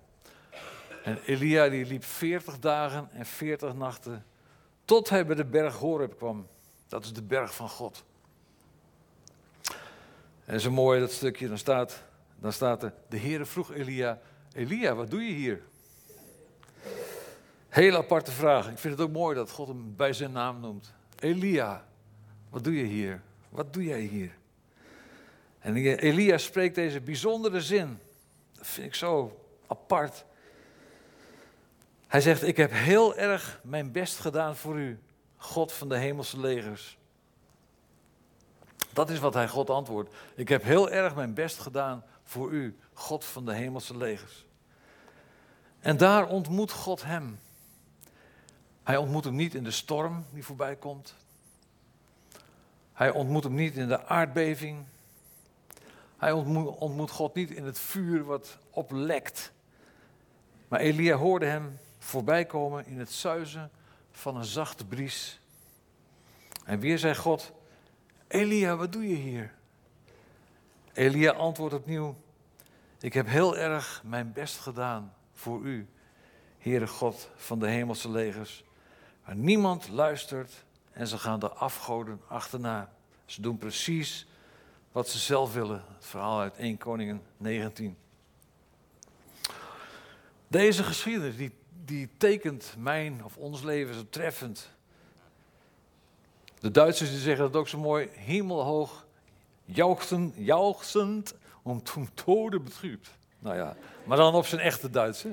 En 1.04 1.20
Elia 1.26 1.70
die 1.70 1.86
liep 1.86 2.04
40 2.04 2.60
dagen 2.60 3.10
en 3.12 3.26
40 3.26 3.74
nachten 3.74 4.26
tot 4.86 5.10
hij 5.10 5.26
bij 5.26 5.36
de 5.36 5.46
berg 5.46 5.76
Horeb 5.76 6.18
kwam. 6.18 6.48
Dat 6.88 7.04
is 7.04 7.14
de 7.14 7.22
berg 7.22 7.56
van 7.56 7.70
God. 7.70 8.04
En 10.46 10.62
zo 10.62 10.72
mooi 10.72 11.00
dat 11.00 11.12
stukje, 11.12 11.48
dan 11.48 11.58
staat, 11.58 12.04
dan 12.40 12.54
staat 12.54 12.84
er, 12.84 12.94
de 13.10 13.20
Heere 13.20 13.46
vroeg 13.46 13.74
Elia, 13.74 14.20
Elia, 14.54 14.96
wat 14.96 15.10
doe 15.10 15.22
je 15.22 15.34
hier? 15.34 15.62
Heel 17.70 17.96
aparte 17.96 18.32
vraag. 18.32 18.70
Ik 18.70 18.78
vind 18.78 18.98
het 18.98 19.08
ook 19.08 19.14
mooi 19.14 19.36
dat 19.36 19.50
God 19.52 19.68
hem 19.68 19.96
bij 19.96 20.14
zijn 20.14 20.32
naam 20.32 20.60
noemt. 20.60 20.94
Elia, 21.20 21.86
wat 22.50 22.64
doe 22.64 22.76
je 22.76 22.84
hier? 22.84 23.22
Wat 23.50 23.74
doe 23.74 23.84
jij 23.84 24.02
hier? 24.02 24.32
En 25.60 25.76
Elia 25.76 26.38
spreekt 26.38 26.76
deze 26.76 27.02
bijzondere 27.02 27.62
zin. 27.62 28.00
Dat 28.54 28.68
vind 28.68 28.88
ik 28.88 28.96
zo 28.96 29.40
apart. 29.68 30.26
Hij 32.08 32.22
zegt, 32.22 32.44
ik 32.44 32.58
heb 32.58 32.72
heel 32.72 33.16
erg 33.16 33.60
mijn 33.64 33.92
best 33.92 34.20
gedaan 34.20 34.56
voor 34.56 34.80
u, 34.80 35.00
God 35.38 35.72
van 35.72 35.90
de 35.90 35.98
hemelse 35.98 36.40
legers. 36.40 36.98
Dat 38.94 39.10
is 39.10 39.20
wat 39.20 39.34
hij 39.34 39.48
God 39.48 39.70
antwoordt. 39.70 40.14
Ik 40.36 40.50
heb 40.50 40.64
heel 40.64 40.90
erg 40.90 41.16
mijn 41.16 41.34
best 41.34 41.60
gedaan 41.60 42.04
voor 42.24 42.52
u, 42.52 42.78
God 42.94 43.26
van 43.26 43.46
de 43.46 43.54
hemelse 43.54 43.98
legers. 43.98 44.46
En 45.80 45.98
daar 45.98 46.28
ontmoet 46.28 46.72
God 46.72 47.04
hem. 47.04 47.40
Hij 48.84 48.98
ontmoet 48.98 49.24
hem 49.24 49.36
niet 49.36 49.56
in 49.56 49.64
de 49.64 49.72
storm 49.72 50.26
die 50.32 50.44
voorbij 50.44 50.76
komt. 50.76 51.16
Hij 52.96 53.12
ontmoet 53.12 53.44
hem 53.44 53.54
niet 53.54 53.76
in 53.76 53.88
de 53.88 54.06
aardbeving. 54.06 54.86
Hij 56.18 56.32
ontmoet, 56.32 57.12
God 57.12 57.34
niet 57.34 57.52
in 57.52 57.64
het 57.64 57.80
vuur 57.80 58.24
wat 58.24 58.58
oplekt. 58.70 59.52
Maar 60.68 60.80
Elia 60.80 61.16
hoorde 61.16 61.46
hem 61.46 61.80
voorbij 61.98 62.46
komen 62.46 62.86
in 62.86 63.00
het 63.00 63.12
zuizen 63.12 63.72
van 64.12 64.36
een 64.36 64.46
zachte 64.46 64.86
bries. 64.86 65.40
En 66.64 66.80
weer 66.80 66.98
zei 66.98 67.16
God: 67.16 67.52
Elia, 68.28 68.76
wat 68.76 68.92
doe 68.92 69.10
je 69.10 69.16
hier? 69.16 69.54
Elia 70.94 71.32
antwoordt 71.32 71.76
opnieuw: 71.76 72.16
Ik 73.00 73.14
heb 73.14 73.28
heel 73.28 73.58
erg 73.58 74.02
mijn 74.06 74.34
best 74.34 74.60
gedaan 74.60 75.14
voor 75.34 75.62
u, 75.62 75.88
Heere 76.58 76.88
God 76.88 77.30
van 77.36 77.60
de 77.60 77.68
hemelse 77.68 78.10
legers. 78.10 78.64
Maar 79.26 79.36
niemand 79.36 79.88
luistert 79.88 80.64
en 80.96 81.08
ze 81.08 81.18
gaan 81.18 81.40
de 81.40 81.50
afgoden 81.50 82.22
achterna. 82.28 82.94
Ze 83.26 83.42
doen 83.42 83.58
precies 83.58 84.28
wat 84.92 85.10
ze 85.10 85.18
zelf 85.18 85.54
willen. 85.54 85.84
Het 85.96 86.06
verhaal 86.06 86.40
uit 86.40 86.58
1 86.58 86.78
Koningen 86.78 87.22
19. 87.38 87.98
Deze 90.48 90.84
geschiedenis 90.84 91.38
die, 91.38 91.52
die 91.86 92.10
tekent 92.18 92.76
mijn 92.78 93.24
of 93.24 93.38
ons 93.38 93.64
leven 93.64 93.94
zo 93.94 94.06
treffend. 94.10 94.70
De 96.60 96.72
Duitsers 96.72 97.10
die 97.10 97.20
zeggen 97.20 97.46
dat 97.46 97.56
ook 97.56 97.68
zo 97.68 97.78
mooi, 97.78 98.10
hemelhoog, 98.12 99.06
jauchzend, 99.66 100.34
jauchzend 100.38 101.34
om 101.62 101.84
toen 101.84 102.10
tode 102.14 102.60
betrübt. 102.60 103.10
Nou 103.40 103.56
ja, 103.56 103.76
maar 104.04 104.18
dan 104.18 104.34
op 104.34 104.46
zijn 104.46 104.62
echte 104.62 104.90
Duits. 104.90 105.26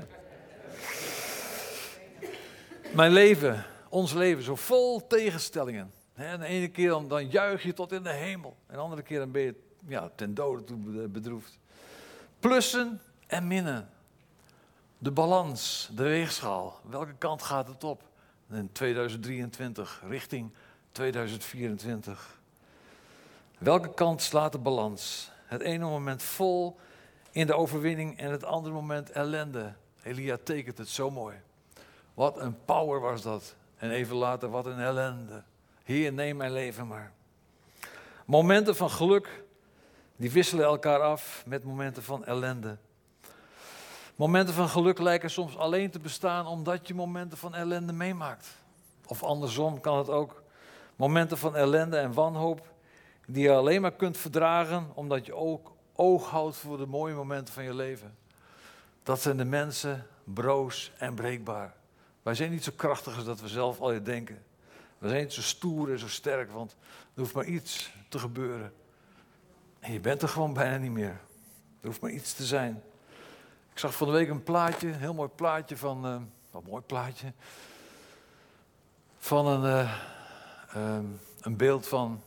Mijn 2.94 3.12
leven, 3.12 3.64
ons 3.92 4.12
leven, 4.12 4.42
zo 4.42 4.56
vol 4.56 5.06
tegenstellingen. 5.06 5.92
En 6.14 6.40
de 6.40 6.46
ene 6.46 6.68
keer 6.68 6.88
dan, 6.88 7.28
juich 7.28 7.62
je 7.62 7.72
tot 7.72 7.92
in 7.92 8.02
de 8.02 8.12
hemel. 8.12 8.56
En 8.66 8.74
de 8.74 8.80
andere 8.80 9.02
keer 9.02 9.18
dan 9.18 9.30
ben 9.30 9.42
je 9.42 9.54
ja, 9.86 10.10
ten 10.14 10.34
dode 10.34 10.64
toe 10.64 11.08
bedroefd. 11.08 11.58
Plussen 12.40 13.00
en 13.26 13.46
minnen. 13.46 13.90
De 14.98 15.10
balans, 15.10 15.90
de 15.94 16.02
weegschaal. 16.02 16.80
Welke 16.88 17.14
kant 17.18 17.42
gaat 17.42 17.68
het 17.68 17.84
op? 17.84 18.02
In 18.50 18.72
2023 18.72 20.02
richting 20.08 20.50
2024. 20.92 22.40
Welke 23.58 23.94
kant 23.94 24.22
slaat 24.22 24.52
de 24.52 24.58
balans? 24.58 25.30
Het 25.44 25.60
ene 25.60 25.84
moment 25.84 26.22
vol 26.22 26.78
in 27.30 27.46
de 27.46 27.54
overwinning 27.54 28.18
en 28.18 28.30
het 28.30 28.44
andere 28.44 28.74
moment 28.74 29.10
ellende. 29.10 29.74
Elia 30.02 30.38
tekent 30.42 30.78
het 30.78 30.88
zo 30.88 31.10
mooi. 31.10 31.36
Wat 32.14 32.38
een 32.38 32.64
power 32.64 33.00
was 33.00 33.22
dat. 33.22 33.54
En 33.82 33.90
even 33.90 34.16
later, 34.16 34.48
wat 34.48 34.66
een 34.66 34.78
ellende. 34.78 35.42
Heer, 35.84 36.12
neem 36.12 36.36
mijn 36.36 36.52
leven 36.52 36.86
maar. 36.86 37.12
Momenten 38.26 38.76
van 38.76 38.90
geluk, 38.90 39.44
die 40.16 40.30
wisselen 40.30 40.64
elkaar 40.64 41.00
af 41.00 41.42
met 41.46 41.64
momenten 41.64 42.02
van 42.02 42.24
ellende. 42.24 42.76
Momenten 44.16 44.54
van 44.54 44.68
geluk 44.68 44.98
lijken 44.98 45.30
soms 45.30 45.56
alleen 45.56 45.90
te 45.90 45.98
bestaan 45.98 46.46
omdat 46.46 46.88
je 46.88 46.94
momenten 46.94 47.38
van 47.38 47.54
ellende 47.54 47.92
meemaakt. 47.92 48.48
Of 49.06 49.22
andersom 49.22 49.80
kan 49.80 49.98
het 49.98 50.08
ook. 50.08 50.42
Momenten 50.96 51.38
van 51.38 51.56
ellende 51.56 51.96
en 51.96 52.12
wanhoop 52.12 52.72
die 53.26 53.42
je 53.42 53.52
alleen 53.52 53.80
maar 53.80 53.92
kunt 53.92 54.16
verdragen 54.16 54.90
omdat 54.94 55.26
je 55.26 55.34
ook 55.34 55.72
oog 55.94 56.28
houdt 56.28 56.56
voor 56.56 56.78
de 56.78 56.86
mooie 56.86 57.14
momenten 57.14 57.54
van 57.54 57.64
je 57.64 57.74
leven. 57.74 58.16
Dat 59.02 59.20
zijn 59.20 59.36
de 59.36 59.44
mensen 59.44 60.06
broos 60.24 60.92
en 60.98 61.14
breekbaar. 61.14 61.80
Wij 62.22 62.34
zijn 62.34 62.50
niet 62.50 62.64
zo 62.64 62.72
krachtig 62.76 63.16
als 63.16 63.24
dat 63.24 63.40
we 63.40 63.48
zelf 63.48 63.80
al 63.80 63.92
je 63.92 64.02
denken. 64.02 64.44
We 64.98 65.08
zijn 65.08 65.22
niet 65.22 65.32
zo 65.32 65.42
stoer 65.42 65.90
en 65.90 65.98
zo 65.98 66.08
sterk, 66.08 66.50
want 66.50 66.76
er 67.14 67.20
hoeft 67.20 67.34
maar 67.34 67.46
iets 67.46 67.92
te 68.08 68.18
gebeuren. 68.18 68.72
En 69.80 69.92
je 69.92 70.00
bent 70.00 70.22
er 70.22 70.28
gewoon 70.28 70.52
bijna 70.52 70.76
niet 70.76 70.90
meer. 70.90 71.20
Er 71.80 71.86
hoeft 71.86 72.00
maar 72.00 72.10
iets 72.10 72.34
te 72.34 72.44
zijn. 72.44 72.82
Ik 73.72 73.78
zag 73.78 73.94
van 73.94 74.06
de 74.06 74.12
week 74.12 74.28
een 74.28 74.42
plaatje, 74.42 74.88
een 74.88 74.94
heel 74.94 75.14
mooi 75.14 75.28
plaatje 75.28 75.76
van. 75.76 76.30
Wat 76.50 76.66
mooi 76.66 76.82
plaatje. 76.82 77.32
Van 79.18 79.46
een, 79.46 79.62
uh, 79.62 80.96
um, 80.96 81.20
een 81.40 81.56
beeld 81.56 81.86
van. 81.86 82.22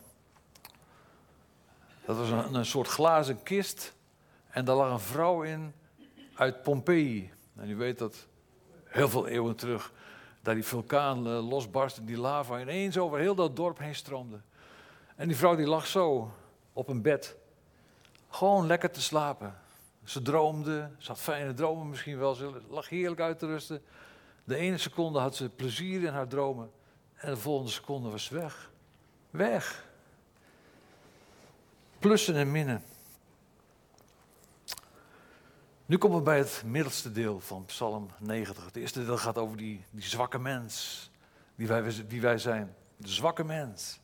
Dat 2.04 2.16
was 2.16 2.30
een, 2.30 2.54
een, 2.54 2.66
soort 2.66 2.88
glazen 2.88 3.42
kist. 3.42 3.94
En 4.48 4.64
daar 4.64 4.76
lag 4.76 4.90
een 4.92 5.00
vrouw 5.00 5.42
in 5.42 5.72
uit 6.34 6.62
Pompeii. 6.62 7.32
En 7.54 7.70
u 7.70 7.76
weet 7.76 7.98
dat 7.98 8.26
heel 8.96 9.08
veel 9.08 9.26
eeuwen 9.26 9.56
terug. 9.56 9.92
Daar 10.42 10.54
die 10.54 10.64
vulkaan 10.64 11.26
uh, 11.26 11.48
losbarstte, 11.48 12.04
die 12.04 12.18
lava 12.18 12.60
ineens 12.60 12.98
over 12.98 13.18
heel 13.18 13.34
dat 13.34 13.56
dorp 13.56 13.78
heen 13.78 13.94
stroomde. 13.94 14.40
En 15.16 15.28
die 15.28 15.36
vrouw 15.36 15.56
die 15.56 15.66
lag 15.66 15.86
zo 15.86 16.30
op 16.72 16.88
een 16.88 17.02
bed. 17.02 17.36
Gewoon 18.28 18.66
lekker 18.66 18.90
te 18.90 19.02
slapen. 19.02 19.54
Ze 20.04 20.22
droomde, 20.22 20.90
ze 20.98 21.08
had 21.08 21.20
fijne 21.20 21.54
dromen 21.54 21.88
misschien 21.88 22.18
wel, 22.18 22.34
ze 22.34 22.50
lag 22.68 22.88
heerlijk 22.88 23.20
uit 23.20 23.38
te 23.38 23.46
rusten. 23.46 23.82
De 24.44 24.56
ene 24.56 24.78
seconde 24.78 25.18
had 25.18 25.36
ze 25.36 25.48
plezier 25.48 26.02
in 26.02 26.12
haar 26.12 26.28
dromen 26.28 26.70
en 27.14 27.30
de 27.30 27.36
volgende 27.36 27.72
seconde 27.72 28.08
was 28.08 28.24
ze 28.24 28.34
weg. 28.34 28.70
Weg. 29.30 29.84
Plussen 31.98 32.34
en 32.34 32.50
minnen. 32.50 32.82
Nu 35.86 35.98
komen 35.98 36.16
we 36.16 36.22
bij 36.22 36.38
het 36.38 36.62
middelste 36.64 37.12
deel 37.12 37.40
van 37.40 37.64
Psalm 37.64 38.10
90. 38.18 38.64
Het 38.64 38.76
eerste 38.76 39.04
deel 39.04 39.16
gaat 39.16 39.38
over 39.38 39.56
die, 39.56 39.84
die 39.90 40.04
zwakke 40.04 40.38
mens 40.38 41.10
die 41.54 41.66
wij, 41.66 41.82
wij 42.20 42.38
zijn. 42.38 42.74
De 42.96 43.08
zwakke 43.08 43.44
mens. 43.44 44.00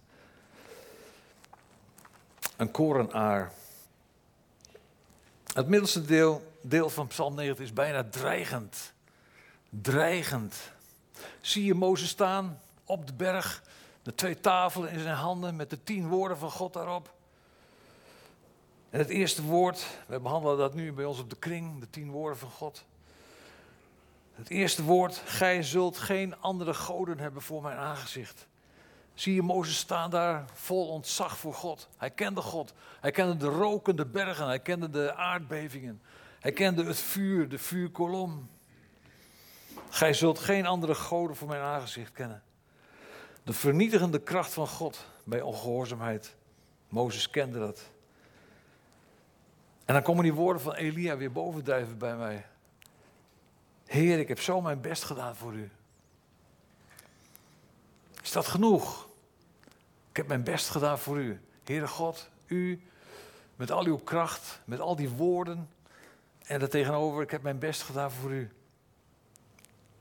Een 2.56 2.70
korenaar. 2.70 3.52
Het 5.52 5.68
middelste 5.68 6.04
deel, 6.04 6.52
deel 6.60 6.90
van 6.90 7.06
Psalm 7.06 7.34
90 7.34 7.64
is 7.64 7.72
bijna 7.72 8.04
dreigend. 8.04 8.92
Dreigend. 9.68 10.56
Zie 11.40 11.64
je 11.64 11.74
Mozes 11.74 12.08
staan 12.08 12.60
op 12.84 13.06
de 13.06 13.14
berg, 13.14 13.62
de 14.02 14.14
twee 14.14 14.40
tafelen 14.40 14.90
in 14.90 15.00
zijn 15.00 15.16
handen 15.16 15.56
met 15.56 15.70
de 15.70 15.84
tien 15.84 16.08
woorden 16.08 16.38
van 16.38 16.50
God 16.50 16.72
daarop. 16.72 17.14
En 18.92 18.98
het 18.98 19.08
eerste 19.08 19.42
woord, 19.42 19.86
we 20.06 20.20
behandelen 20.20 20.58
dat 20.58 20.74
nu 20.74 20.92
bij 20.92 21.04
ons 21.04 21.18
op 21.18 21.30
de 21.30 21.36
kring, 21.36 21.80
de 21.80 21.90
tien 21.90 22.10
woorden 22.10 22.38
van 22.38 22.50
God. 22.50 22.84
Het 24.32 24.48
eerste 24.48 24.82
woord, 24.82 25.22
gij 25.24 25.62
zult 25.62 25.98
geen 25.98 26.40
andere 26.40 26.74
goden 26.74 27.18
hebben 27.18 27.42
voor 27.42 27.62
mijn 27.62 27.76
aangezicht. 27.76 28.46
Zie 29.14 29.34
je 29.34 29.42
Mozes 29.42 29.76
staan 29.76 30.10
daar 30.10 30.44
vol 30.52 30.88
ontzag 30.88 31.36
voor 31.36 31.54
God. 31.54 31.88
Hij 31.96 32.10
kende 32.10 32.40
God. 32.40 32.74
Hij 33.00 33.10
kende 33.10 33.36
de 33.36 33.46
rokende 33.46 34.06
bergen. 34.06 34.46
Hij 34.46 34.60
kende 34.60 34.90
de 34.90 35.14
aardbevingen. 35.14 36.02
Hij 36.40 36.52
kende 36.52 36.84
het 36.84 36.98
vuur, 36.98 37.48
de 37.48 37.58
vuurkolom. 37.58 38.50
Gij 39.88 40.12
zult 40.12 40.38
geen 40.38 40.66
andere 40.66 40.94
goden 40.94 41.36
voor 41.36 41.48
mijn 41.48 41.62
aangezicht 41.62 42.12
kennen. 42.12 42.42
De 43.44 43.52
vernietigende 43.52 44.20
kracht 44.20 44.52
van 44.52 44.68
God 44.68 45.06
bij 45.24 45.40
ongehoorzaamheid. 45.40 46.34
Mozes 46.88 47.30
kende 47.30 47.58
dat. 47.58 47.91
En 49.92 49.98
dan 49.98 50.06
komen 50.06 50.24
die 50.24 50.34
woorden 50.34 50.62
van 50.62 50.74
Elia 50.74 51.16
weer 51.16 51.32
bovendrijven 51.32 51.98
bij 51.98 52.16
mij. 52.16 52.46
Heer, 53.86 54.18
ik 54.18 54.28
heb 54.28 54.40
zo 54.40 54.60
mijn 54.60 54.80
best 54.80 55.04
gedaan 55.04 55.36
voor 55.36 55.54
u. 55.54 55.70
Is 58.22 58.32
dat 58.32 58.46
genoeg? 58.46 59.08
Ik 60.10 60.16
heb 60.16 60.26
mijn 60.26 60.42
best 60.42 60.68
gedaan 60.68 60.98
voor 60.98 61.18
u. 61.18 61.40
Heere 61.64 61.88
God, 61.88 62.28
u 62.46 62.82
met 63.56 63.70
al 63.70 63.84
uw 63.84 63.96
kracht, 63.96 64.60
met 64.64 64.80
al 64.80 64.96
die 64.96 65.08
woorden. 65.08 65.68
En 66.42 66.58
daartegenover, 66.58 67.22
ik 67.22 67.30
heb 67.30 67.42
mijn 67.42 67.58
best 67.58 67.82
gedaan 67.82 68.10
voor 68.10 68.30
u. 68.30 68.50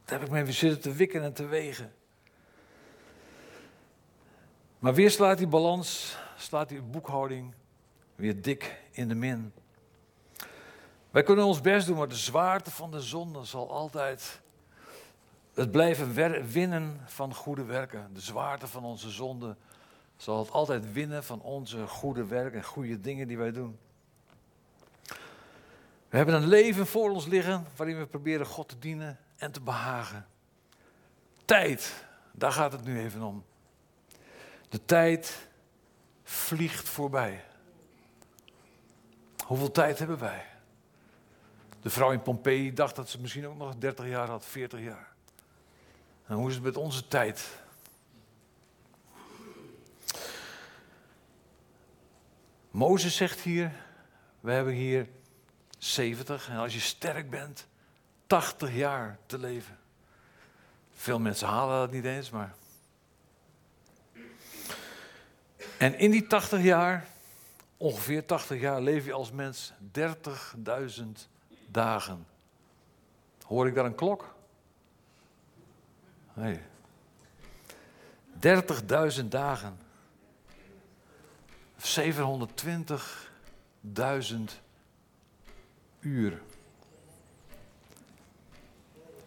Daar 0.05 0.19
heb 0.19 0.27
ik 0.27 0.33
weer 0.33 0.53
zitten 0.53 0.81
te 0.81 0.93
wikken 0.93 1.23
en 1.23 1.33
te 1.33 1.45
wegen. 1.45 1.93
Maar 4.79 4.93
weer 4.93 5.11
slaat 5.11 5.37
die 5.37 5.47
balans, 5.47 6.17
slaat 6.37 6.69
die 6.69 6.81
boekhouding 6.81 7.53
weer 8.15 8.41
dik 8.41 8.81
in 8.91 9.07
de 9.07 9.15
min. 9.15 9.53
Wij 11.11 11.23
kunnen 11.23 11.45
ons 11.45 11.61
best 11.61 11.87
doen, 11.87 11.97
maar 11.97 12.07
de 12.07 12.15
zwaarte 12.15 12.71
van 12.71 12.91
de 12.91 13.01
zonde 13.01 13.45
zal 13.45 13.71
altijd 13.71 14.41
het 15.53 15.71
blijven 15.71 16.13
winnen 16.51 17.01
van 17.05 17.33
goede 17.33 17.63
werken. 17.63 18.09
De 18.13 18.19
zwaarte 18.19 18.67
van 18.67 18.83
onze 18.83 19.09
zonde 19.09 19.55
zal 20.17 20.39
het 20.39 20.51
altijd 20.51 20.93
winnen 20.93 21.23
van 21.23 21.41
onze 21.41 21.87
goede 21.87 22.25
werken 22.25 22.57
en 22.57 22.65
goede 22.65 22.99
dingen 22.99 23.27
die 23.27 23.37
wij 23.37 23.51
doen. 23.51 23.79
We 26.09 26.17
hebben 26.17 26.35
een 26.35 26.47
leven 26.47 26.87
voor 26.87 27.09
ons 27.09 27.25
liggen 27.25 27.65
waarin 27.75 27.97
we 27.97 28.05
proberen 28.05 28.45
God 28.45 28.69
te 28.69 28.79
dienen 28.79 29.19
en 29.37 29.51
te 29.51 29.61
behagen. 29.61 30.27
Tijd, 31.45 32.05
daar 32.31 32.51
gaat 32.51 32.71
het 32.71 32.83
nu 32.83 32.99
even 32.99 33.21
om. 33.21 33.43
De 34.69 34.85
tijd 34.85 35.47
vliegt 36.23 36.89
voorbij. 36.89 37.43
Hoeveel 39.45 39.71
tijd 39.71 39.99
hebben 39.99 40.19
wij? 40.19 40.50
De 41.81 41.89
vrouw 41.89 42.11
in 42.11 42.21
Pompeii 42.21 42.73
dacht 42.73 42.95
dat 42.95 43.09
ze 43.09 43.21
misschien 43.21 43.47
ook 43.47 43.57
nog 43.57 43.75
30 43.75 44.07
jaar 44.07 44.27
had, 44.27 44.45
40 44.45 44.79
jaar. 44.79 45.13
En 46.25 46.35
hoe 46.35 46.49
is 46.49 46.53
het 46.53 46.63
met 46.63 46.77
onze 46.77 47.07
tijd? 47.07 47.49
Mozes 52.71 53.15
zegt 53.15 53.39
hier, 53.39 53.71
we 54.39 54.51
hebben 54.51 54.73
hier 54.73 55.07
70 55.77 56.49
en 56.49 56.57
als 56.57 56.73
je 56.73 56.79
sterk 56.79 57.29
bent, 57.29 57.67
80 58.27 58.75
jaar 58.75 59.17
te 59.25 59.37
leven. 59.37 59.79
Veel 60.93 61.19
mensen 61.19 61.47
halen 61.47 61.79
dat 61.79 61.91
niet 61.91 62.05
eens, 62.05 62.29
maar. 62.29 62.55
En 65.77 65.97
in 65.97 66.11
die 66.11 66.27
80 66.27 66.61
jaar, 66.61 67.07
ongeveer 67.77 68.25
80 68.25 68.59
jaar, 68.59 68.81
leef 68.81 69.05
je 69.05 69.13
als 69.13 69.31
mens 69.31 69.73
30.000 69.99 71.30
dagen. 71.71 72.25
Hoor 73.45 73.67
ik 73.67 73.75
daar 73.75 73.85
een 73.85 73.95
klok? 73.95 74.35
Nee. 76.33 76.59
30.000 79.19 79.25
dagen. 79.25 79.79
720.000 81.77 81.93
uur. 85.99 86.41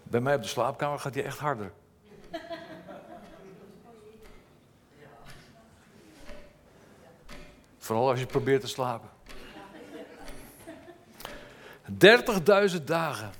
Bij 0.03 0.21
mij 0.21 0.35
op 0.35 0.43
de 0.43 0.49
slaapkamer 0.49 0.99
gaat 0.99 1.15
hij 1.15 1.25
echt 1.25 1.39
harder. 1.39 1.73
Vooral 7.79 8.09
als 8.09 8.21
je 8.21 8.27
probeert 8.27 8.61
te 8.61 8.69
slapen. 8.69 9.14
30.000 11.99 12.85
dagen. 12.85 13.33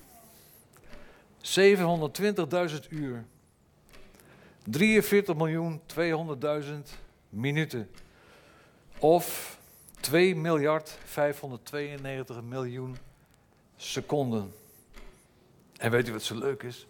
720.000 1.41 2.89
uur. 2.89 3.25
43 4.65 5.35
miljoen 5.35 5.81
200.000 5.87 6.69
minuten. 7.29 7.91
Of 8.99 9.59
2 10.01 10.37
miljard 10.37 10.99
592 11.05 12.43
miljoen 12.43 12.97
seconden. 13.77 14.53
En 15.79 15.91
weet 15.91 16.09
u 16.09 16.13
wat 16.13 16.23
zo 16.23 16.39
leuk 16.39 16.63
is? 16.63 16.87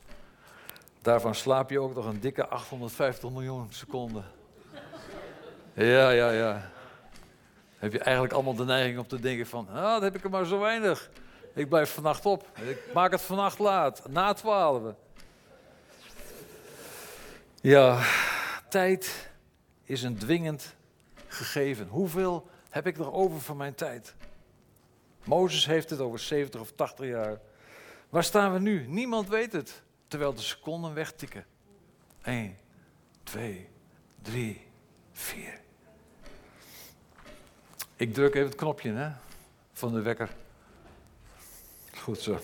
Daarvan 1.02 1.34
slaap 1.34 1.70
je 1.70 1.80
ook 1.80 1.94
nog 1.94 2.06
een 2.06 2.20
dikke 2.20 2.48
850 2.48 3.30
miljoen 3.30 3.66
seconden. 3.70 4.24
Ja, 5.74 6.10
ja, 6.10 6.30
ja. 6.30 6.70
Heb 7.76 7.92
je 7.92 7.98
eigenlijk 7.98 8.34
allemaal 8.34 8.54
de 8.54 8.64
neiging 8.64 8.98
om 8.98 9.06
te 9.06 9.20
denken 9.20 9.46
van, 9.46 9.68
ah, 9.68 9.92
dat 9.92 10.02
heb 10.02 10.14
ik 10.14 10.24
er 10.24 10.30
maar 10.30 10.46
zo 10.46 10.58
weinig. 10.58 11.10
Ik 11.54 11.68
blijf 11.68 11.90
vannacht 11.90 12.26
op. 12.26 12.48
Ik 12.68 12.92
maak 12.94 13.10
het 13.10 13.22
vannacht 13.22 13.58
laat, 13.58 14.08
na 14.08 14.32
twaalf. 14.32 14.94
Ja, 17.60 18.02
tijd 18.68 19.30
is 19.82 20.02
een 20.02 20.18
dwingend 20.18 20.74
gegeven. 21.26 21.88
Hoeveel 21.88 22.48
heb 22.70 22.86
ik 22.86 22.96
nog 22.96 23.12
over 23.12 23.40
van 23.40 23.56
mijn 23.56 23.74
tijd? 23.74 24.14
Mozes 25.24 25.66
heeft 25.66 25.90
het 25.90 26.00
over 26.00 26.18
70 26.18 26.60
of 26.60 26.72
80 26.72 27.06
jaar. 27.06 27.38
Waar 28.08 28.24
staan 28.24 28.52
we 28.52 28.58
nu? 28.58 28.86
Niemand 28.86 29.28
weet 29.28 29.52
het. 29.52 29.82
Terwijl 30.08 30.34
de 30.34 30.40
seconden 30.40 30.94
wegtikken. 30.94 31.46
1, 32.22 32.56
2, 33.22 33.68
3, 34.22 34.66
4. 35.12 35.60
Ik 37.96 38.14
druk 38.14 38.34
even 38.34 38.48
het 38.48 38.58
knopje 38.58 38.92
hè, 38.92 39.10
van 39.72 39.92
de 39.92 40.02
wekker. 40.02 40.30
Goed 42.04 42.20
zo. 42.20 42.38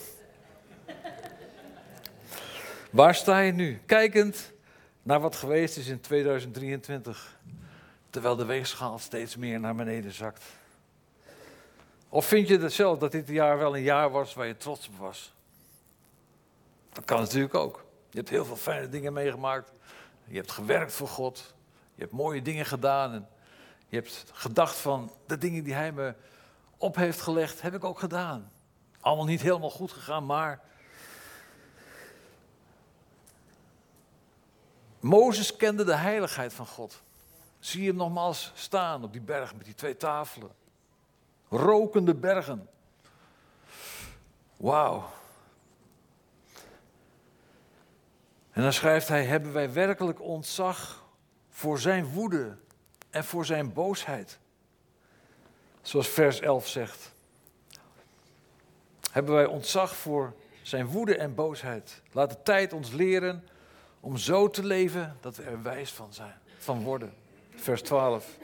Waar 2.90 3.14
sta 3.14 3.38
je 3.38 3.52
nu? 3.52 3.80
Kijkend 3.86 4.52
naar 5.02 5.20
wat 5.20 5.36
geweest 5.36 5.76
is 5.76 5.86
in 5.86 6.00
2023, 6.00 7.38
terwijl 8.10 8.36
de 8.36 8.44
weegschaal 8.44 8.98
steeds 8.98 9.36
meer 9.36 9.60
naar 9.60 9.74
beneden 9.74 10.12
zakt. 10.12 10.44
Of 12.08 12.26
vind 12.26 12.48
je 12.48 12.58
het 12.58 12.72
zelf 12.72 12.98
dat 12.98 13.12
dit 13.12 13.28
jaar 13.28 13.58
wel 13.58 13.76
een 13.76 13.82
jaar 13.82 14.10
was 14.10 14.34
waar 14.34 14.46
je 14.46 14.56
trots 14.56 14.88
op 14.88 14.96
was? 14.98 15.34
Dat 16.92 17.04
kan 17.04 17.20
natuurlijk 17.20 17.54
ook. 17.54 17.84
Je 18.10 18.18
hebt 18.18 18.30
heel 18.30 18.44
veel 18.44 18.56
fijne 18.56 18.88
dingen 18.88 19.12
meegemaakt. 19.12 19.72
Je 20.24 20.36
hebt 20.36 20.50
gewerkt 20.50 20.92
voor 20.92 21.08
God. 21.08 21.54
Je 21.94 22.00
hebt 22.02 22.14
mooie 22.14 22.42
dingen 22.42 22.66
gedaan. 22.66 23.12
En 23.12 23.28
je 23.88 23.96
hebt 23.96 24.24
gedacht 24.32 24.76
van 24.76 25.12
de 25.26 25.38
dingen 25.38 25.64
die 25.64 25.74
Hij 25.74 25.92
me 25.92 26.14
op 26.76 26.96
heeft 26.96 27.20
gelegd, 27.20 27.60
heb 27.60 27.74
ik 27.74 27.84
ook 27.84 27.98
gedaan. 27.98 28.50
Allemaal 29.00 29.24
niet 29.24 29.40
helemaal 29.40 29.70
goed 29.70 29.92
gegaan, 29.92 30.26
maar. 30.26 30.60
Mozes 35.00 35.56
kende 35.56 35.84
de 35.84 35.94
heiligheid 35.94 36.52
van 36.52 36.66
God. 36.66 37.02
Zie 37.58 37.86
hem 37.86 37.96
nogmaals 37.96 38.52
staan 38.54 39.04
op 39.04 39.12
die 39.12 39.20
berg 39.20 39.54
met 39.54 39.64
die 39.64 39.74
twee 39.74 39.96
tafelen. 39.96 40.50
Rokende 41.48 42.14
bergen. 42.14 42.68
Wauw. 44.56 45.10
En 48.50 48.62
dan 48.62 48.72
schrijft 48.72 49.08
hij: 49.08 49.24
Hebben 49.24 49.52
wij 49.52 49.72
werkelijk 49.72 50.20
ontzag 50.20 51.04
voor 51.48 51.78
zijn 51.78 52.04
woede 52.06 52.56
en 53.10 53.24
voor 53.24 53.44
zijn 53.44 53.72
boosheid? 53.72 54.38
Zoals 55.82 56.08
vers 56.08 56.40
11 56.40 56.68
zegt. 56.68 57.12
Hebben 59.10 59.34
wij 59.34 59.46
ontzag 59.46 59.96
voor 59.96 60.32
zijn 60.62 60.86
woede 60.86 61.16
en 61.16 61.34
boosheid? 61.34 62.02
Laat 62.12 62.30
de 62.30 62.42
tijd 62.42 62.72
ons 62.72 62.90
leren 62.90 63.44
om 64.00 64.16
zo 64.16 64.50
te 64.50 64.64
leven 64.64 65.16
dat 65.20 65.36
we 65.36 65.42
er 65.42 65.62
wijs 65.62 65.92
van, 65.92 66.12
zijn, 66.12 66.34
van 66.58 66.82
worden. 66.82 67.12
Vers 67.54 67.82
12. 67.82 68.36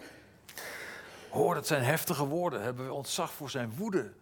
Hoor, 1.30 1.54
dat 1.54 1.66
zijn 1.66 1.82
heftige 1.82 2.24
woorden. 2.24 2.62
Hebben 2.62 2.86
we 2.86 2.92
ontzag 2.92 3.32
voor 3.32 3.50
zijn 3.50 3.72
woede 3.76 4.12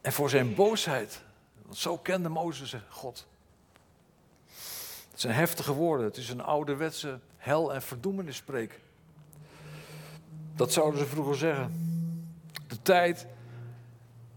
en 0.00 0.12
voor 0.12 0.30
zijn 0.30 0.54
boosheid? 0.54 1.22
Want 1.62 1.76
zo 1.76 1.98
kende 1.98 2.28
Mozes 2.28 2.74
God. 2.88 3.26
Het 5.10 5.20
zijn 5.20 5.34
heftige 5.34 5.72
woorden. 5.72 6.06
Het 6.06 6.16
is 6.16 6.28
een 6.28 6.42
ouderwetse 6.42 7.18
hel- 7.36 7.74
en 7.74 7.82
verdoemenisspreek. 7.82 8.80
Dat 10.54 10.72
zouden 10.72 11.00
ze 11.00 11.06
vroeger 11.06 11.36
zeggen. 11.36 11.72
De 12.66 12.82
tijd 12.82 13.26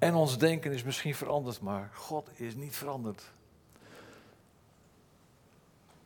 en 0.04 0.16
ons 0.16 0.38
denken 0.38 0.72
is 0.72 0.84
misschien 0.84 1.16
veranderd, 1.16 1.62
maar 1.62 1.90
God 1.94 2.30
is 2.34 2.56
niet 2.56 2.76
veranderd. 2.76 3.32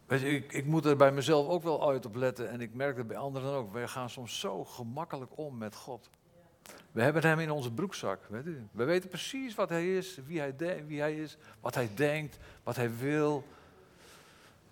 Weet 0.06 0.22
je, 0.22 0.30
ik, 0.30 0.54
ik, 0.54 0.66
moet 0.66 0.86
er 0.86 0.96
bij 0.96 1.12
mezelf 1.12 1.48
ook 1.48 1.64
wel 1.64 1.90
uit 1.90 2.06
op 2.06 2.16
letten 2.16 2.50
en 2.50 2.62
ik 2.62 2.74
merk 2.74 2.98
het 2.98 3.08
bij 3.08 3.18
anderen 3.18 3.54
ook. 3.54 3.74
Wij 3.74 3.88
gaan 3.88 4.10
soms 4.10 4.40
zo 4.40 4.66
gemakkelijk 4.66 5.32
om 5.36 5.58
met 5.58 5.76
God. 5.76 6.10
We 6.92 7.02
hebben 7.02 7.24
hem 7.24 7.40
in 7.40 7.52
onze 7.52 7.72
broekzak. 7.72 8.20
Weet 8.30 8.46
u? 8.46 8.68
We 8.72 8.84
weten 8.84 9.10
precies 9.10 9.56
wat 9.56 9.70
hij 9.70 9.98
is, 9.98 10.20
wie 10.26 10.40
hij, 10.40 10.56
wie 10.88 11.00
hij 11.00 11.16
is, 11.16 11.38
wat 11.60 11.76
hij 11.76 11.90
denkt, 11.96 12.38
wat 12.64 12.76
hij 12.76 12.98
wil. 12.98 13.44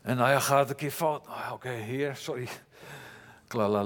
En 0.02 0.18
nou 0.18 0.30
ja, 0.30 0.40
gaat 0.40 0.60
het 0.60 0.70
een 0.70 0.76
keer 0.76 0.92
fout. 0.92 1.28
Oh, 1.28 1.50
Oké, 1.54 1.70
heer, 1.70 2.16
sorry. 2.16 2.48
Kla 3.48 3.82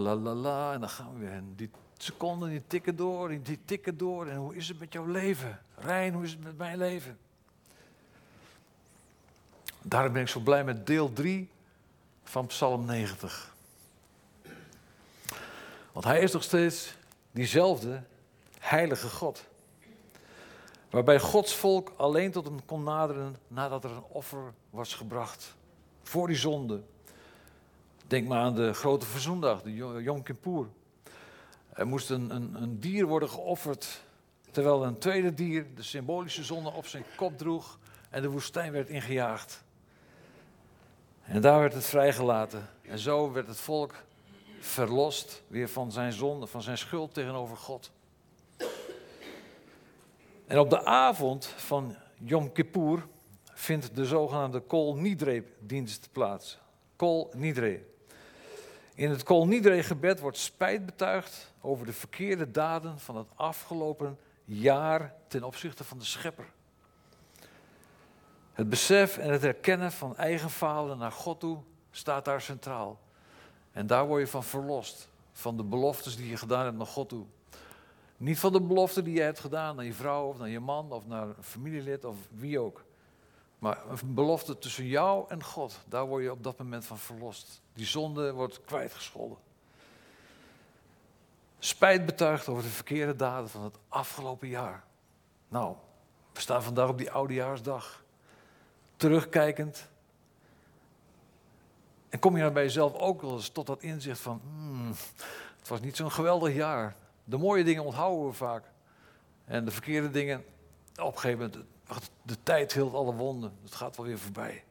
En 0.74 0.80
dan 0.80 0.90
gaan 0.90 1.14
we 1.14 1.20
weer. 1.20 1.32
En 1.32 1.54
die 1.56 1.70
seconden 2.04 2.50
die 2.50 2.64
tikken 2.68 2.96
door, 2.96 3.30
die 3.44 3.60
tikken 3.66 3.98
door. 3.98 4.28
En 4.28 4.38
hoe 4.38 4.56
is 4.56 4.68
het 4.68 4.80
met 4.80 4.94
jouw 4.94 5.06
leven? 5.06 5.60
Rijn, 5.76 6.14
hoe 6.14 6.24
is 6.24 6.32
het 6.32 6.44
met 6.44 6.58
mijn 6.58 6.78
leven? 6.78 7.18
Daarom 9.82 10.14
ben 10.14 10.22
ik 10.22 10.28
zo 10.28 10.40
blij 10.40 10.64
met 10.64 10.88
deel 10.88 11.14
3 11.14 11.50
van 12.24 12.46
Psalm 12.46 12.86
90. 12.86 13.56
Want 15.92 16.06
hij 16.06 16.20
is 16.20 16.32
nog 16.32 16.44
steeds 16.44 16.96
diezelfde 17.32 18.04
heilige 18.60 19.10
God. 19.10 19.48
Waarbij 20.90 21.20
Gods 21.20 21.56
volk 21.56 21.92
alleen 21.98 22.32
tot 22.32 22.46
hem 22.46 22.66
kon 22.66 22.84
naderen 22.84 23.36
nadat 23.48 23.84
er 23.84 23.92
een 23.92 24.04
offer 24.08 24.54
was 24.70 24.94
gebracht 24.94 25.56
voor 26.04 26.28
die 26.28 26.36
zonde. 26.36 26.82
Denk 28.08 28.28
maar 28.28 28.42
aan 28.42 28.56
de 28.56 28.74
grote 28.74 29.06
verzoendag, 29.06 29.62
de 29.62 29.74
Yom 29.76 30.24
Kippur. 30.24 30.68
Er 31.80 31.88
moest 31.88 32.10
een, 32.10 32.36
een, 32.36 32.62
een 32.62 32.80
dier 32.80 33.06
worden 33.06 33.30
geofferd, 33.30 34.04
terwijl 34.52 34.86
een 34.86 34.98
tweede 34.98 35.34
dier 35.34 35.66
de 35.76 35.84
symbolische 35.84 36.44
zonde 36.44 36.72
op 36.72 36.88
zijn 36.88 37.04
kop 37.16 37.38
droeg 37.38 37.80
en 38.10 38.22
de 38.22 38.30
woestijn 38.30 38.72
werd 38.72 38.90
ingejaagd. 38.90 39.64
En 41.24 41.42
daar 41.42 41.60
werd 41.60 41.74
het 41.74 41.86
vrijgelaten. 41.86 42.70
En 42.82 43.00
zo 43.00 43.32
werd 43.32 43.48
het 43.48 43.60
volk 43.60 43.96
verlost 44.60 45.44
weer 45.48 45.70
van 45.70 45.92
zijn 45.92 46.14
zonde, 46.14 46.48
van 46.48 46.62
zijn 46.62 46.78
schuld 46.78 47.14
tegenover 47.14 47.58
God. 47.58 47.92
En 50.48 50.60
op 50.60 50.70
de 50.70 50.86
avond 50.86 51.46
van 51.46 51.96
Yom 52.18 52.52
Kippur 52.52 53.08
vindt 53.54 53.96
de 53.96 54.06
zogenaamde 54.06 54.60
Kol 54.60 54.96
Nidre 54.96 55.44
dienst 55.60 56.10
plaats. 56.12 56.60
Kol 56.96 57.30
Nidre. 57.36 57.89
In 59.00 59.10
het 59.10 59.24
Kol 59.24 59.48
Nidre 59.48 59.84
gebed 59.84 60.20
wordt 60.20 60.38
spijt 60.38 60.86
betuigd 60.86 61.54
over 61.62 61.86
de 61.86 61.94
verkeerde 61.94 62.52
daden 62.52 63.00
van 63.00 63.18
het 63.18 63.28
afgelopen 63.36 64.18
jaar 64.46 65.14
ten 65.28 65.44
opzichte 65.44 65.84
van 65.84 65.98
de 65.98 66.06
schepper. 66.06 66.46
Het 68.54 68.70
besef 68.70 69.18
en 69.18 69.32
het 69.32 69.42
herkennen 69.42 69.92
van 69.92 70.18
eigen 70.18 70.50
falen 70.50 70.98
naar 70.98 71.12
God 71.12 71.40
toe 71.40 71.58
staat 71.92 72.26
daar 72.26 72.42
centraal. 72.42 73.00
En 73.72 73.88
daar 73.88 74.08
word 74.08 74.22
je 74.22 74.28
van 74.28 74.44
verlost. 74.44 75.10
Van 75.32 75.58
de 75.58 75.64
beloftes 75.64 76.16
die 76.16 76.30
je 76.30 76.38
gedaan 76.38 76.66
hebt 76.66 76.78
naar 76.78 76.88
God 76.88 77.10
toe. 77.10 77.26
Niet 78.18 78.40
van 78.40 78.52
de 78.52 78.62
beloften 78.62 79.04
die 79.04 79.14
je 79.14 79.22
hebt 79.22 79.40
gedaan 79.40 79.76
naar 79.76 79.86
je 79.86 79.94
vrouw 79.94 80.28
of 80.28 80.38
naar 80.38 80.50
je 80.50 80.60
man 80.60 80.92
of 80.92 81.08
naar 81.08 81.28
een 81.28 81.44
familielid 81.44 82.06
of 82.06 82.18
wie 82.32 82.60
ook. 82.60 82.84
Maar 83.60 83.80
een 83.90 84.14
belofte 84.14 84.58
tussen 84.58 84.86
jou 84.86 85.26
en 85.30 85.44
God, 85.44 85.80
daar 85.86 86.06
word 86.06 86.24
je 86.24 86.32
op 86.32 86.44
dat 86.44 86.58
moment 86.58 86.86
van 86.86 86.98
verlost. 86.98 87.62
Die 87.74 87.86
zonde 87.86 88.32
wordt 88.34 88.62
kwijtgescholden. 88.66 89.38
Spijt 91.60 92.06
betuigd 92.06 92.48
over 92.48 92.64
de 92.64 92.70
verkeerde 92.70 93.16
daden 93.16 93.50
van 93.50 93.64
het 93.64 93.76
afgelopen 93.88 94.48
jaar. 94.48 94.84
Nou, 95.48 95.76
we 96.34 96.42
staan 96.42 96.64
vandaag 96.64 96.90
op 96.90 96.98
die 96.98 97.12
oudejaarsdag. 97.12 98.04
Terugkijkend. 98.96 99.90
En 102.10 102.20
kom 102.20 102.36
je 102.36 102.44
dan 102.44 102.54
bij 102.54 102.64
jezelf 102.64 102.94
ook 102.94 103.22
wel 103.22 103.36
eens 103.36 103.50
tot 103.50 103.68
dat 103.68 103.82
inzicht 103.82 104.20
van, 104.20 104.42
hmm, 104.44 104.88
het 105.60 105.68
was 105.68 105.82
niet 105.82 105.96
zo'n 105.96 106.12
geweldig 106.12 106.54
jaar. 106.54 106.96
De 107.24 107.38
mooie 107.38 107.64
dingen 107.64 107.84
onthouden 107.84 108.28
we 108.28 108.34
vaak. 108.34 108.64
En 109.46 109.66
de 109.66 109.72
verkeerde 109.72 110.10
dingen, 110.10 110.46
op 110.96 111.14
een 111.14 111.20
gegeven 111.20 111.40
moment, 111.40 111.66
de 112.22 112.38
tijd 112.44 112.74
hield 112.74 112.94
alle 112.94 113.14
wonden, 113.14 113.58
het 113.64 113.76
gaat 113.76 113.98
wel 113.98 114.06
weer 114.06 114.20
voorbij. 114.20 114.64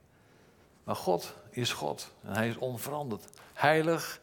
Maar 0.85 0.97
God 0.97 1.35
is 1.51 1.73
God 1.73 2.11
en 2.23 2.33
hij 2.33 2.49
is 2.49 2.57
onveranderd. 2.57 3.25
Heilig 3.55 4.21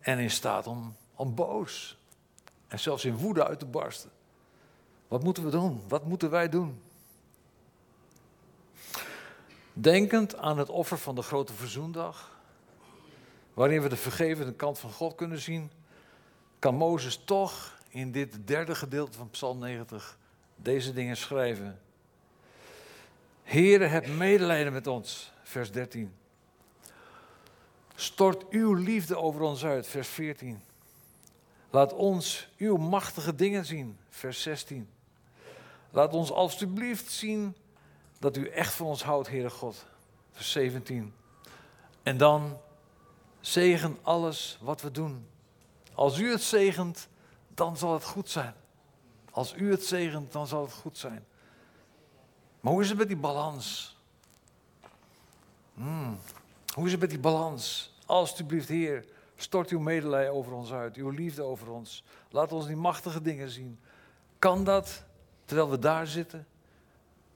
en 0.00 0.18
in 0.18 0.30
staat 0.30 0.66
om, 0.66 0.96
om 1.14 1.34
boos 1.34 1.98
en 2.68 2.78
zelfs 2.78 3.04
in 3.04 3.16
woede 3.16 3.46
uit 3.46 3.58
te 3.58 3.66
barsten. 3.66 4.10
Wat 5.08 5.22
moeten 5.22 5.44
we 5.44 5.50
doen? 5.50 5.82
Wat 5.88 6.04
moeten 6.04 6.30
wij 6.30 6.48
doen? 6.48 6.82
Denkend 9.72 10.36
aan 10.36 10.58
het 10.58 10.68
offer 10.68 10.98
van 10.98 11.14
de 11.14 11.22
grote 11.22 11.52
verzoendag, 11.52 12.40
waarin 13.54 13.82
we 13.82 13.88
de 13.88 13.96
vergevende 13.96 14.52
kant 14.52 14.78
van 14.78 14.90
God 14.90 15.14
kunnen 15.14 15.40
zien, 15.40 15.70
kan 16.58 16.74
Mozes 16.74 17.20
toch 17.24 17.78
in 17.88 18.12
dit 18.12 18.46
derde 18.46 18.74
gedeelte 18.74 19.18
van 19.18 19.30
Psalm 19.30 19.58
90 19.58 20.18
deze 20.56 20.92
dingen 20.92 21.16
schrijven. 21.16 21.80
Heere, 23.52 23.84
heb 23.84 24.06
medelijden 24.06 24.72
met 24.72 24.86
ons, 24.86 25.32
vers 25.42 25.70
13. 25.70 26.14
Stort 27.94 28.48
uw 28.48 28.74
liefde 28.74 29.16
over 29.16 29.40
ons 29.40 29.64
uit, 29.64 29.86
vers 29.86 30.08
14. 30.08 30.62
Laat 31.70 31.92
ons 31.92 32.48
uw 32.56 32.76
machtige 32.76 33.34
dingen 33.34 33.64
zien, 33.64 33.98
vers 34.08 34.42
16. 34.42 34.88
Laat 35.90 36.14
ons 36.14 36.30
alstublieft 36.30 37.10
zien 37.10 37.56
dat 38.18 38.36
u 38.36 38.48
echt 38.48 38.74
van 38.74 38.86
ons 38.86 39.02
houdt, 39.02 39.28
Heere 39.28 39.50
God, 39.50 39.86
vers 40.30 40.50
17. 40.50 41.14
En 42.02 42.16
dan 42.16 42.58
zegen 43.40 43.98
alles 44.02 44.58
wat 44.60 44.80
we 44.80 44.90
doen. 44.90 45.26
Als 45.94 46.18
u 46.18 46.30
het 46.30 46.42
zegent, 46.42 47.08
dan 47.48 47.76
zal 47.76 47.92
het 47.92 48.04
goed 48.04 48.30
zijn. 48.30 48.54
Als 49.30 49.54
u 49.56 49.70
het 49.70 49.84
zegent, 49.84 50.32
dan 50.32 50.46
zal 50.46 50.62
het 50.62 50.72
goed 50.72 50.98
zijn. 50.98 51.26
Maar 52.62 52.72
hoe 52.72 52.82
is 52.82 52.88
het 52.88 52.98
met 52.98 53.08
die 53.08 53.16
balans? 53.16 53.96
Hoe 56.74 56.86
is 56.86 56.90
het 56.90 57.00
met 57.00 57.10
die 57.10 57.18
balans? 57.18 57.94
Alsjeblieft, 58.06 58.68
Heer, 58.68 59.04
stort 59.36 59.70
uw 59.70 59.80
medelijden 59.80 60.32
over 60.32 60.52
ons 60.52 60.72
uit, 60.72 60.96
uw 60.96 61.10
liefde 61.10 61.42
over 61.42 61.70
ons. 61.70 62.04
Laat 62.30 62.52
ons 62.52 62.66
die 62.66 62.76
machtige 62.76 63.22
dingen 63.22 63.50
zien. 63.50 63.78
Kan 64.38 64.64
dat 64.64 65.04
terwijl 65.44 65.70
we 65.70 65.78
daar 65.78 66.06
zitten? 66.06 66.46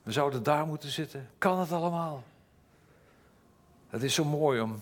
We 0.02 0.12
zouden 0.12 0.42
daar 0.42 0.66
moeten 0.66 0.90
zitten. 0.90 1.30
Kan 1.38 1.58
het 1.58 1.72
allemaal? 1.72 2.22
Het 3.88 4.02
is 4.02 4.14
zo 4.14 4.24
mooi 4.24 4.60
om 4.60 4.80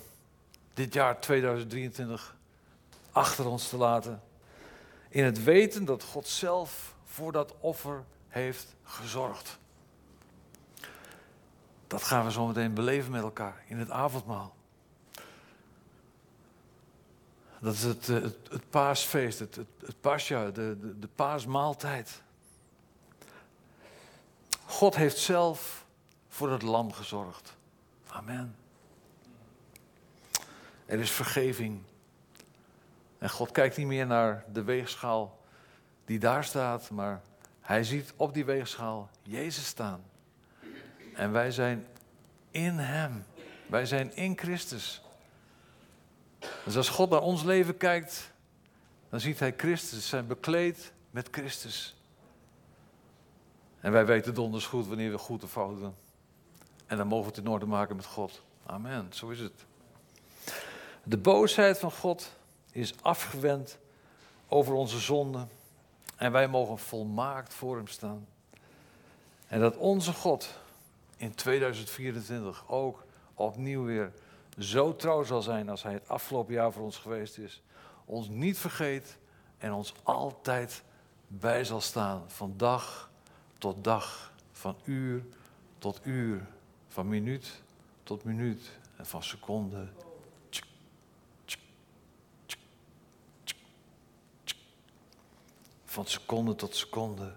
dit 0.74 0.94
jaar 0.94 1.20
2023 1.20 2.36
achter 3.12 3.46
ons 3.46 3.68
te 3.68 3.76
laten. 3.76 4.22
In 5.08 5.24
het 5.24 5.44
weten 5.44 5.84
dat 5.84 6.02
God 6.02 6.28
zelf 6.28 6.94
voor 7.04 7.32
dat 7.32 7.54
offer 7.60 8.04
heeft 8.28 8.74
gezorgd. 8.82 9.58
Dat 11.94 12.02
gaan 12.02 12.24
we 12.24 12.32
zo 12.32 12.46
meteen 12.46 12.74
beleven 12.74 13.10
met 13.10 13.22
elkaar 13.22 13.64
in 13.66 13.78
het 13.78 13.90
avondmaal. 13.90 14.54
Dat 17.58 17.74
is 17.74 17.82
het, 17.82 18.08
eh, 18.08 18.22
het, 18.22 18.70
paasfeest, 18.70 19.38
het, 19.38 19.54
het, 19.54 19.66
het 19.84 20.00
pasja, 20.00 20.44
de, 20.44 20.76
de, 20.80 20.98
de 20.98 21.08
paasmaaltijd. 21.14 22.22
God 24.64 24.94
heeft 24.94 25.18
zelf 25.18 25.86
voor 26.28 26.50
het 26.50 26.62
lam 26.62 26.92
gezorgd. 26.92 27.56
Amen. 28.08 28.56
Er 30.86 30.98
is 30.98 31.10
vergeving. 31.10 31.82
En 33.18 33.30
God 33.30 33.50
kijkt 33.50 33.76
niet 33.76 33.86
meer 33.86 34.06
naar 34.06 34.44
de 34.52 34.62
weegschaal 34.62 35.40
die 36.04 36.18
daar 36.18 36.44
staat, 36.44 36.90
maar 36.90 37.22
hij 37.60 37.84
ziet 37.84 38.12
op 38.16 38.34
die 38.34 38.44
weegschaal 38.44 39.10
Jezus 39.22 39.66
staan. 39.66 40.12
En 41.14 41.32
wij 41.32 41.50
zijn 41.50 41.86
in 42.50 42.78
Hem. 42.78 43.24
Wij 43.66 43.86
zijn 43.86 44.16
in 44.16 44.38
Christus. 44.38 45.02
Dus 46.64 46.76
als 46.76 46.88
God 46.88 47.10
naar 47.10 47.22
ons 47.22 47.42
leven 47.42 47.76
kijkt, 47.76 48.32
dan 49.08 49.20
ziet 49.20 49.38
Hij 49.38 49.54
Christus, 49.56 50.08
zijn 50.08 50.26
bekleed 50.26 50.92
met 51.10 51.28
Christus. 51.30 51.96
En 53.80 53.92
wij 53.92 54.06
weten 54.06 54.34
donders 54.34 54.66
goed 54.66 54.86
wanneer 54.86 55.10
we 55.10 55.18
goed 55.18 55.42
of 55.44 55.50
fout 55.50 55.78
doen. 55.78 55.94
En 56.86 56.96
dan 56.96 57.06
mogen 57.06 57.24
we 57.24 57.36
het 57.36 57.44
in 57.44 57.50
orde 57.50 57.66
maken 57.66 57.96
met 57.96 58.04
God. 58.04 58.42
Amen, 58.66 59.06
zo 59.12 59.28
is 59.28 59.40
het. 59.40 59.64
De 61.02 61.16
boosheid 61.16 61.78
van 61.78 61.92
God 61.92 62.30
is 62.72 62.94
afgewend 63.02 63.78
over 64.48 64.74
onze 64.74 64.98
zonden. 64.98 65.48
En 66.16 66.32
wij 66.32 66.48
mogen 66.48 66.78
volmaakt 66.78 67.54
voor 67.54 67.76
Hem 67.76 67.86
staan. 67.86 68.26
En 69.46 69.60
dat 69.60 69.76
onze 69.76 70.12
God 70.12 70.48
in 71.24 71.34
2024 71.34 72.64
ook 72.68 73.04
opnieuw 73.34 73.84
weer 73.84 74.12
zo 74.58 74.96
trouw 74.96 75.22
zal 75.22 75.42
zijn 75.42 75.68
als 75.68 75.82
Hij 75.82 75.92
het 75.92 76.08
afgelopen 76.08 76.54
jaar 76.54 76.72
voor 76.72 76.82
ons 76.82 76.98
geweest 76.98 77.38
is. 77.38 77.62
Ons 78.04 78.28
niet 78.28 78.58
vergeet 78.58 79.18
en 79.58 79.72
ons 79.72 79.94
altijd 80.02 80.82
bij 81.26 81.64
zal 81.64 81.80
staan. 81.80 82.24
Van 82.26 82.54
dag 82.56 83.10
tot 83.58 83.84
dag, 83.84 84.32
van 84.52 84.76
uur 84.84 85.24
tot 85.78 86.00
uur, 86.02 86.46
van 86.88 87.08
minuut 87.08 87.62
tot 88.02 88.24
minuut 88.24 88.78
en 88.96 89.06
van 89.06 89.22
seconde. 89.22 89.88
Van 95.84 96.06
seconde 96.06 96.54
tot 96.54 96.76
seconde 96.76 97.32